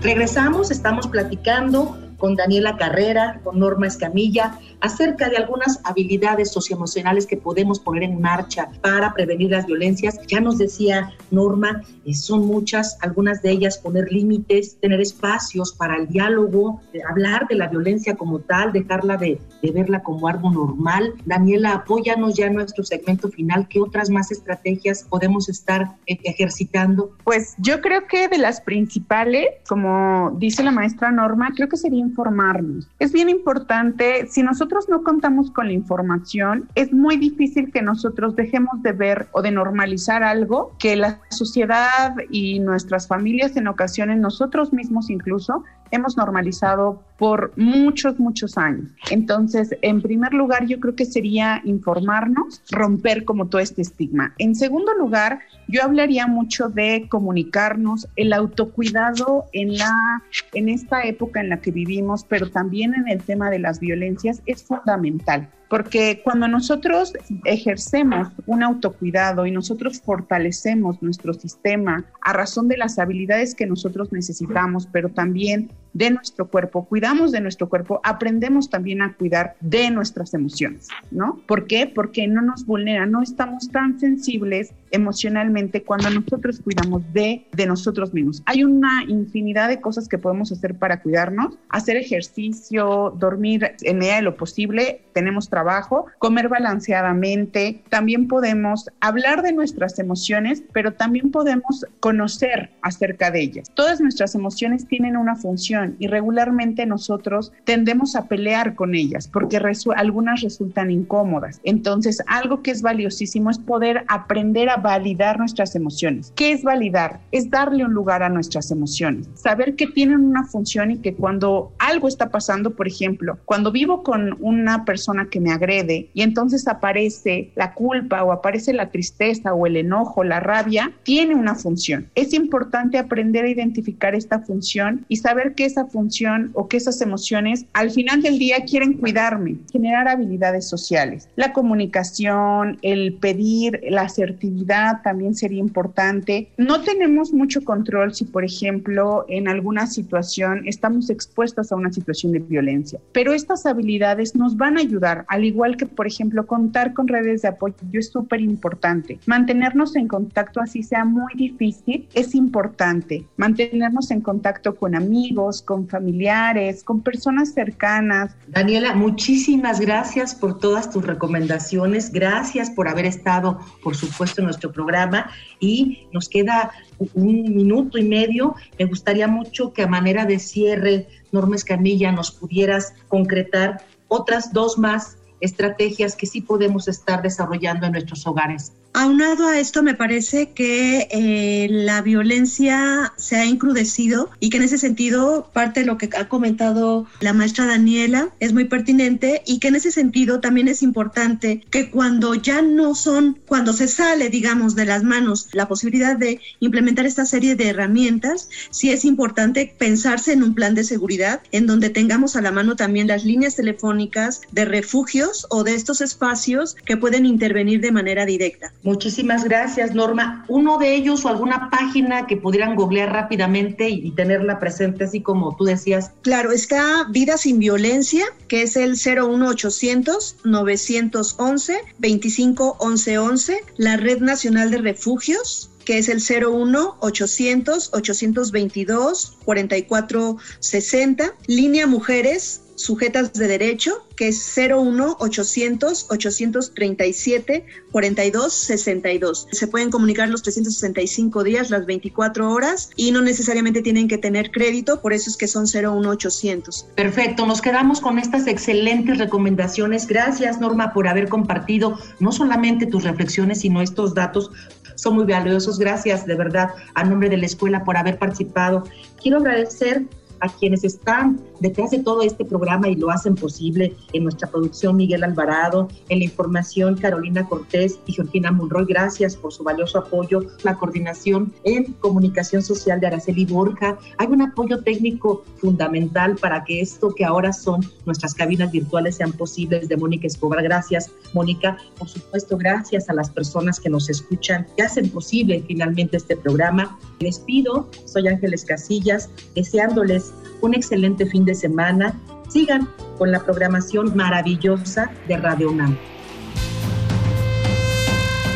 Regresamos, 0.03 0.71
estamos 0.71 1.07
platicando 1.07 1.99
con 2.21 2.37
Daniela 2.37 2.77
Carrera, 2.77 3.41
con 3.43 3.59
Norma 3.59 3.89
Escamilla, 3.89 4.59
acerca 4.81 5.29
de 5.29 5.39
algunas 5.39 5.81
habilidades 5.85 6.53
socioemocionales 6.53 7.27
que 7.27 7.37
podemos 7.37 7.81
poner 7.81 8.05
en 8.05 8.21
marcha 8.21 8.69
para 8.81 9.13
prevenir 9.13 9.51
las 9.51 9.67
violencias. 9.67 10.21
Ya 10.29 10.41
nos 10.41 10.59
decía 10.59 11.11
Norma, 11.33 11.83
eh, 12.05 12.15
son 12.15 12.47
muchas, 12.47 12.99
algunas 13.01 13.43
de 13.43 13.51
ellas 13.51 13.79
poner 13.79 14.13
límites, 14.13 14.77
tener 14.81 15.01
espacios 15.01 15.73
para 15.73 15.97
el 15.97 16.07
diálogo, 16.07 16.81
hablar 17.09 17.49
de 17.49 17.57
la 17.57 17.69
violencia 17.69 18.17
como 18.17 18.39
tal, 18.41 18.73
dejarla 18.73 19.17
de, 19.17 19.41
de 19.63 19.71
verla 19.73 20.03
como 20.03 20.29
algo 20.29 20.51
normal. 20.51 21.15
Daniela, 21.25 21.73
apóyanos 21.73 22.35
ya 22.35 22.47
en 22.47 22.55
nuestro 22.55 22.85
segmento 22.85 23.31
final. 23.31 23.67
¿Qué 23.69 23.81
otras 23.81 24.11
más 24.11 24.31
estrategias 24.31 25.07
podemos 25.09 25.49
estar 25.49 25.97
eh, 26.07 26.19
ejercitando? 26.25 27.17
Pues 27.25 27.55
yo 27.59 27.81
creo 27.81 28.07
que 28.07 28.29
de 28.29 28.39
las 28.39 28.61
principales, 28.61 29.47
como 29.69 30.37
dice 30.39 30.63
la 30.63 30.71
maestra 30.71 31.11
Norma, 31.11 31.53
creo 31.55 31.69
que 31.69 31.77
sería 31.77 32.01
informarnos. 32.11 32.89
Es 32.99 33.13
bien 33.13 33.29
importante, 33.29 34.27
si 34.27 34.43
nosotros 34.43 34.89
no 34.89 35.03
contamos 35.03 35.51
con 35.51 35.67
la 35.67 35.73
información, 35.73 36.69
es 36.75 36.93
muy 36.93 37.17
difícil 37.17 37.71
que 37.73 37.83
nosotros 37.83 38.37
dejemos 38.37 38.83
de 38.83 38.93
ver 38.93 39.29
o 39.33 39.43
de 39.43 39.53
normalizar 39.53 40.23
algo 40.23 40.75
que 40.79 40.97
la 40.97 41.21
sociedad 41.31 42.15
y 42.31 42.59
nuestras 42.61 43.07
familias 43.07 43.57
en 43.57 43.69
ocasiones, 43.69 44.19
nosotros 44.19 44.73
mismos 44.73 45.11
incluso, 45.11 45.65
hemos 45.91 46.17
normalizado 46.17 47.03
por 47.21 47.53
muchos, 47.57 48.19
muchos 48.19 48.57
años. 48.57 48.89
Entonces, 49.11 49.77
en 49.83 50.01
primer 50.01 50.33
lugar, 50.33 50.67
yo 50.67 50.81
creo 50.81 50.97
que 50.97 51.05
sería 51.05 51.61
informarnos, 51.65 52.63
romper 52.71 53.27
como 53.27 53.49
todo 53.49 53.61
este 53.61 53.83
estigma. 53.83 54.33
En 54.39 54.55
segundo 54.55 54.95
lugar, 54.95 55.41
yo 55.69 55.83
hablaría 55.85 56.27
mucho 56.27 56.71
de 56.71 57.09
comunicarnos, 57.11 58.09
el 58.17 58.33
autocuidado 58.33 59.45
en, 59.53 59.77
la, 59.77 60.23
en 60.55 60.71
esta 60.71 61.03
época 61.03 61.43
en 61.43 61.51
la 61.51 61.61
que 61.61 61.73
vivimos, 61.73 62.25
pero 62.25 62.49
también 62.49 62.95
en 62.95 63.07
el 63.07 63.23
tema 63.23 63.51
de 63.51 63.59
las 63.59 63.81
violencias 63.81 64.41
es 64.47 64.63
fundamental 64.63 65.47
porque 65.71 66.21
cuando 66.25 66.49
nosotros 66.49 67.13
ejercemos 67.45 68.29
un 68.47 68.65
autocuidado 68.65 69.47
y 69.47 69.53
nosotros 69.53 70.03
fortalecemos 70.05 71.01
nuestro 71.01 71.33
sistema 71.33 72.05
a 72.23 72.33
razón 72.33 72.67
de 72.67 72.77
las 72.77 72.99
habilidades 72.99 73.55
que 73.55 73.67
nosotros 73.67 74.11
necesitamos, 74.11 74.89
pero 74.91 75.11
también 75.11 75.71
de 75.93 76.11
nuestro 76.11 76.49
cuerpo, 76.49 76.87
cuidamos 76.87 77.31
de 77.31 77.41
nuestro 77.41 77.69
cuerpo, 77.69 78.01
aprendemos 78.03 78.69
también 78.69 79.01
a 79.01 79.15
cuidar 79.15 79.55
de 79.61 79.91
nuestras 79.93 80.35
emociones, 80.35 80.89
¿no? 81.13 81.41
¿Por 81.47 81.69
qué? 81.69 81.87
Porque 81.87 82.27
no 82.27 82.43
nos 82.43 82.67
vulnera, 82.67 83.07
no 83.07 83.23
estamos 83.23 83.71
tan 83.71 84.01
sensibles 84.01 84.73
emocionalmente 84.91 85.83
cuando 85.83 86.11
nosotros 86.11 86.61
cuidamos 86.61 87.03
de, 87.13 87.47
de 87.53 87.67
nosotros 87.67 88.13
mismos. 88.13 88.43
Hay 88.47 88.65
una 88.65 89.05
infinidad 89.07 89.69
de 89.69 89.81
cosas 89.81 90.09
que 90.09 90.19
podemos 90.19 90.53
hacer 90.53 90.75
para 90.75 91.03
cuidarnos, 91.03 91.59
hacer 91.69 91.97
ejercicio, 91.97 93.15
dormir 93.19 93.73
en 93.83 93.99
medida 93.99 94.17
de 94.17 94.23
lo 94.23 94.37
posible, 94.37 95.03
tenemos 95.13 95.49
trabajo, 95.49 96.07
comer 96.19 96.49
balanceadamente, 96.49 97.83
también 97.89 98.29
podemos 98.29 98.89
hablar 99.01 99.43
de 99.43 99.53
nuestras 99.53 99.99
emociones, 99.99 100.63
pero 100.73 100.93
también 100.93 101.31
podemos 101.31 101.87
conocer 102.01 102.71
acerca 102.83 103.31
de 103.31 103.41
ellas. 103.43 103.71
Todas 103.75 104.01
nuestras 104.01 104.35
emociones 104.35 104.87
tienen 104.87 105.17
una 105.17 105.37
función 105.37 105.97
y 105.99 106.07
regularmente 106.07 106.87
nosotros 106.87 107.53
tendemos 107.65 108.17
a 108.17 108.27
pelear 108.27 108.75
con 108.75 108.95
ellas 108.95 109.29
porque 109.29 109.61
algunas 109.97 110.41
resultan 110.41 110.91
incómodas. 110.91 111.61
Entonces, 111.65 112.23
algo 112.27 112.63
que 112.63 112.71
es 112.71 112.83
valiosísimo 112.83 113.51
es 113.51 113.59
poder 113.59 114.05
aprender 114.09 114.69
a 114.69 114.80
validar 114.81 115.39
nuestras 115.39 115.75
emociones. 115.75 116.33
¿Qué 116.35 116.53
es 116.53 116.63
validar? 116.63 117.21
Es 117.33 117.51
darle 117.51 117.85
un 117.85 117.93
lugar 117.93 118.23
a 118.23 118.29
nuestras 118.29 118.71
emociones, 118.71 119.29
saber 119.35 119.77
que 119.77 119.87
tienen 119.87 120.21
una 120.21 120.45
función 120.45 120.91
y 120.91 120.99
que 120.99 121.15
cuando 121.15 121.73
algo 121.79 122.09
está 122.09 122.31
pasando, 122.31 122.75
por 122.75 122.89
ejemplo, 122.89 123.39
cuando 123.45 123.73
vivo 123.73 124.03
con 124.03 124.37
una 124.41 124.85
persona 124.85 125.29
que 125.31 125.41
me 125.41 125.53
agrede 125.53 126.09
y 126.15 126.23
entonces 126.23 126.67
aparece 126.69 127.53
la 127.55 127.75
culpa 127.75 128.23
o 128.25 128.33
aparece 128.33 128.73
la 128.73 128.91
tristeza 128.91 129.55
o 129.55 129.67
el 129.67 129.77
enojo, 129.77 130.25
la 130.25 130.41
rabia, 130.41 130.93
tiene 131.03 131.35
una 131.35 131.55
función. 131.55 132.09
Es 132.15 132.33
importante 132.33 132.99
aprender 132.99 133.45
a 133.45 133.49
identificar 133.49 134.15
esta 134.15 134.41
función 134.41 135.05
y 135.09 135.17
saber 135.17 135.55
que 135.55 135.65
esa 135.65 135.87
función 135.87 136.51
o 136.55 136.69
que 136.69 136.77
esas 136.77 137.01
emociones 137.01 137.67
al 137.73 137.91
final 137.91 138.23
del 138.23 138.39
día 138.39 138.65
quieren 138.65 138.95
cuidarme, 138.95 139.57
generar 139.73 140.09
habilidades 140.09 140.69
sociales. 140.69 141.29
La 141.37 141.53
comunicación, 141.53 142.79
el 142.83 143.15
pedir, 143.15 143.81
la 143.89 144.03
asertividad 144.03 144.70
también 145.03 145.35
sería 145.35 145.59
importante. 145.59 146.49
No 146.57 146.83
tenemos 146.83 147.33
mucho 147.33 147.63
control 147.65 148.15
si, 148.15 148.25
por 148.25 148.45
ejemplo, 148.45 149.25
en 149.29 149.49
alguna 149.49 149.87
situación 149.87 150.63
estamos 150.67 151.11
expuestas 151.11 151.73
a 151.73 151.77
una 151.77 151.93
situación 151.93 152.33
de 152.33 152.39
violencia, 152.39 153.01
pero 153.13 153.33
estas 153.33 153.67
habilidades 153.67 154.35
nos 154.35 154.57
van 154.57 154.77
a 154.77 154.81
ayudar, 154.81 155.25
al 155.29 155.45
igual 155.45 155.77
que, 155.77 155.87
por 155.87 156.07
ejemplo, 156.07 156.47
contar 156.47 156.93
con 156.95 157.09
redes 157.09 157.43
de 157.43 157.49
apoyo 157.49 157.75
es 157.93 158.11
súper 158.11 158.41
importante. 158.41 159.19
Mantenernos 159.27 159.97
en 159.97 160.09
contacto, 160.09 160.61
así 160.61 160.83
sea 160.83 161.05
muy 161.05 161.33
difícil, 161.35 162.09
es 162.15 162.35
importante. 162.35 163.27
Mantenernos 163.37 164.11
en 164.11 164.21
contacto 164.21 164.77
con 164.77 164.95
amigos, 164.95 165.63
con 165.63 165.89
familiares, 165.89 166.85
con 166.85 167.01
personas 167.01 167.53
cercanas. 167.53 168.37
Daniela, 168.49 168.95
muchísimas 168.95 169.81
gracias 169.81 170.35
por 170.35 170.59
todas 170.59 170.91
tus 170.91 171.07
recomendaciones, 171.07 172.13
gracias 172.13 172.71
por 172.71 172.89
haber 172.89 173.07
estado, 173.07 173.59
por 173.83 173.97
supuesto, 173.97 174.41
en 174.41 174.47
nuestro 174.61 174.73
programa 174.73 175.31
y 175.59 176.07
nos 176.13 176.29
queda 176.29 176.71
un 177.15 177.55
minuto 177.55 177.97
y 177.97 178.05
medio. 178.05 178.55
Me 178.79 178.85
gustaría 178.85 179.27
mucho 179.27 179.73
que 179.73 179.83
a 179.83 179.87
manera 179.87 180.27
de 180.27 180.39
cierre, 180.39 181.09
Norma 181.33 181.57
Escamilla, 181.57 182.13
nos 182.13 182.31
pudieras 182.31 182.93
concretar 183.09 183.83
otras 184.09 184.53
dos 184.53 184.79
más 184.79 185.17
estrategias 185.41 186.15
que 186.15 186.27
sí 186.27 186.43
podemos 186.43 186.89
estar 186.89 187.23
desarrollando 187.23 187.87
en 187.87 187.93
nuestros 187.93 188.27
hogares. 188.27 188.73
Aunado 188.93 189.47
a 189.47 189.61
esto, 189.61 189.85
me 189.85 189.95
parece 189.95 190.51
que 190.51 191.07
eh, 191.13 191.69
la 191.71 192.03
violencia 192.03 193.13
se 193.17 193.37
ha 193.37 193.45
encrudecido 193.45 194.31
y 194.41 194.51
que 194.51 194.57
en 194.57 194.65
ese 194.65 194.79
sentido, 194.79 195.49
parte 195.53 195.81
de 195.81 195.87
lo 195.87 195.97
que 195.97 196.11
ha 196.19 196.29
comentado 196.29 197.07
la 197.21 197.33
maestra 197.33 197.67
Daniela 197.67 198.31
es 198.41 198.53
muy 198.53 198.65
pertinente 198.65 199.43
y 199.47 199.61
que 199.61 199.69
en 199.69 199.77
ese 199.77 199.93
sentido 199.93 200.41
también 200.41 200.67
es 200.67 200.83
importante 200.83 201.65
que 201.71 201.89
cuando 201.89 202.35
ya 202.35 202.63
no 202.63 202.97
son, 202.97 203.39
cuando 203.47 203.73
se 203.73 203.87
sale, 203.87 204.29
digamos, 204.29 204.75
de 204.75 204.87
las 204.87 205.05
manos 205.05 205.49
la 205.53 205.69
posibilidad 205.69 206.17
de 206.17 206.41
implementar 206.59 207.07
esta 207.07 207.27
serie 207.27 207.55
de 207.55 207.69
herramientas, 207.69 208.49
sí 208.71 208.91
es 208.91 209.05
importante 209.05 209.73
pensarse 209.79 210.33
en 210.33 210.43
un 210.43 210.55
plan 210.57 210.75
de 210.75 210.83
seguridad 210.83 211.43
en 211.53 211.69
donde 211.69 211.91
tengamos 211.91 212.35
a 212.35 212.43
la 212.43 212.51
mano 212.51 212.75
también 212.75 213.07
las 213.07 213.25
líneas 213.25 213.55
telefónicas 213.55 214.41
de 214.51 214.65
refugios 214.65 215.47
o 215.49 215.63
de 215.63 215.77
estos 215.77 216.01
espacios 216.01 216.75
que 216.85 216.97
pueden 216.97 217.25
intervenir 217.25 217.81
de 217.81 217.93
manera 217.93 218.27
directa. 218.27 218.73
Muchísimas 218.83 219.45
gracias, 219.45 219.95
Norma. 219.95 220.45
Uno 220.49 220.79
de 220.79 220.95
ellos 220.95 221.25
o 221.25 221.29
alguna 221.29 221.69
página 221.71 222.27
que 222.27 222.37
pudieran 222.37 222.77
googlear 222.77 223.13
rápidamente 223.13 223.91
y, 223.91 224.11
tenerla 224.13 224.59
presente, 224.59 225.05
así 225.05 225.21
como 225.21 225.55
tú 225.57 225.65
decías. 225.65 226.13
Claro, 226.23 226.51
está 226.51 227.07
Vida 227.11 227.37
sin 227.37 227.59
Violencia, 227.59 228.25
que 228.49 228.63
es 228.63 228.77
el 228.77 228.93
01800 228.93 230.37
911 230.45 231.81
25 231.99 232.77
11 232.79 233.61
la 233.77 233.97
Red 233.97 234.21
Nacional 234.21 234.71
de 234.71 234.79
Refugios 234.79 235.71
que 235.85 235.99
es 235.99 236.09
el 236.09 236.21
01 236.21 236.97
800 237.01 237.91
822 237.93 239.39
44 239.45 240.37
60, 240.61 241.35
Línea 241.47 241.87
Mujeres 241.87 242.63
sujetas 242.81 243.33
de 243.35 243.49
derecho, 243.49 244.07
que 244.17 244.29
es 244.29 244.55
01 244.57 245.17
800 245.19 246.07
837 246.11 247.67
42 247.93 248.53
62. 248.53 249.49
Se 249.53 249.67
pueden 249.67 249.91
comunicar 249.91 250.29
los 250.29 250.43
365 250.43 251.45
días, 251.45 251.71
las 251.71 251.87
24 251.87 252.51
horas 252.51 252.91
y 252.97 253.13
no 253.13 253.21
necesariamente 253.23 253.83
tienen 253.83 254.09
que 254.09 254.19
tener 254.19 254.51
crédito, 254.51 255.01
por 255.01 255.13
eso 255.13 255.31
es 255.31 255.37
que 255.37 255.47
son 255.47 255.67
01 255.67 256.09
800. 256.09 256.87
Perfecto, 256.95 257.47
nos 257.47 257.61
quedamos 257.61 258.01
con 258.01 258.19
estas 258.19 258.47
excelentes 258.47 259.19
recomendaciones. 259.19 260.07
Gracias, 260.07 260.61
Norma, 260.61 260.93
por 260.93 261.09
haber 261.09 261.29
compartido 261.29 261.99
no 262.19 262.33
solamente 262.33 262.87
tus 262.87 263.05
reflexiones, 263.05 263.61
sino 263.61 263.83
estos 263.83 264.15
datos 264.15 264.51
son 264.95 265.15
muy 265.15 265.25
valiosos. 265.25 265.79
Gracias 265.79 266.27
de 266.27 266.35
verdad 266.35 266.71
a 266.95 267.05
nombre 267.05 267.29
de 267.29 267.37
la 267.37 267.47
escuela 267.47 267.85
por 267.85 267.97
haber 267.97 268.19
participado. 268.19 268.85
Quiero 269.21 269.39
agradecer 269.39 270.05
a 270.41 270.49
quienes 270.49 270.85
están 270.85 271.41
detrás 271.61 271.91
de 271.91 272.01
todo 272.01 272.23
este 272.23 272.45
programa 272.45 272.89
y 272.89 272.97
lo 272.97 273.11
hacen 273.11 273.35
posible 273.35 273.95
en 274.13 274.25
nuestra 274.25 274.51
producción 274.51 274.97
Miguel 274.97 275.25
Alvarado, 275.25 275.89
en 276.09 276.19
la 276.19 276.25
información 276.25 276.97
Carolina 276.97 277.47
Cortés 277.47 277.99
y 278.07 278.13
Georgina 278.13 278.51
Monroy. 278.51 278.87
Gracias 278.87 279.37
por 279.37 279.53
su 279.53 279.63
valioso 279.63 279.99
apoyo, 279.99 280.41
la 280.65 280.77
coordinación 280.77 281.53
en 281.65 281.93
comunicación 281.95 282.63
social 282.63 283.01
de 283.01 283.07
Araceli 283.07 283.45
Borja. 283.45 283.99
Hay 284.19 284.27
un 284.29 284.43
apoyo 284.43 284.83
técnico 284.83 285.45
fundamental 285.59 286.37
para 286.37 286.65
que 286.65 286.81
esto 286.81 287.15
que 287.15 287.25
ahora 287.25 287.53
son 287.53 287.81
nuestras 288.07 288.35
cabinas 288.35 288.73
virtuales 288.73 289.17
sean 289.17 289.33
posibles 289.33 289.89
de 289.89 289.97
Mónica 289.97 290.27
Escobar. 290.27 290.63
Gracias, 290.63 291.11
Mónica. 291.35 291.77
Por 291.99 292.09
supuesto, 292.09 292.57
gracias 292.57 293.09
a 293.09 293.15
las 293.15 293.31
personas 293.31 293.79
que 293.79 293.91
nos 293.91 294.09
escuchan, 294.09 294.67
que 294.77 294.83
hacen 294.83 295.11
posible 295.11 295.63
finalmente 295.67 296.17
este 296.17 296.37
programa. 296.37 296.99
Les 297.21 297.39
pido, 297.39 297.89
soy 298.07 298.29
Ángeles 298.29 298.65
Casillas, 298.65 299.31
deseándoles 299.55 300.33
un 300.63 300.75
excelente 300.75 301.27
fin 301.27 301.45
de 301.51 301.55
semana. 301.57 302.15
Sigan 302.49 302.89
con 303.19 303.31
la 303.33 303.41
programación 303.41 304.17
maravillosa 304.17 305.11
de 305.29 305.37
Radio 305.37 305.71
UNAM. 305.71 305.97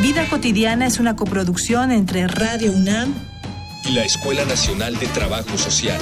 Vida 0.00 0.28
cotidiana 0.28 0.87
es 0.87 1.00
una 1.00 1.16
coproducción 1.16 1.90
entre 1.90 2.26
Radio 2.26 2.72
UNAM 2.72 3.14
y 3.85 3.92
la 3.92 4.04
Escuela 4.04 4.44
Nacional 4.44 4.96
de 4.98 5.07
Trabajo 5.09 5.57
Social. 5.59 6.00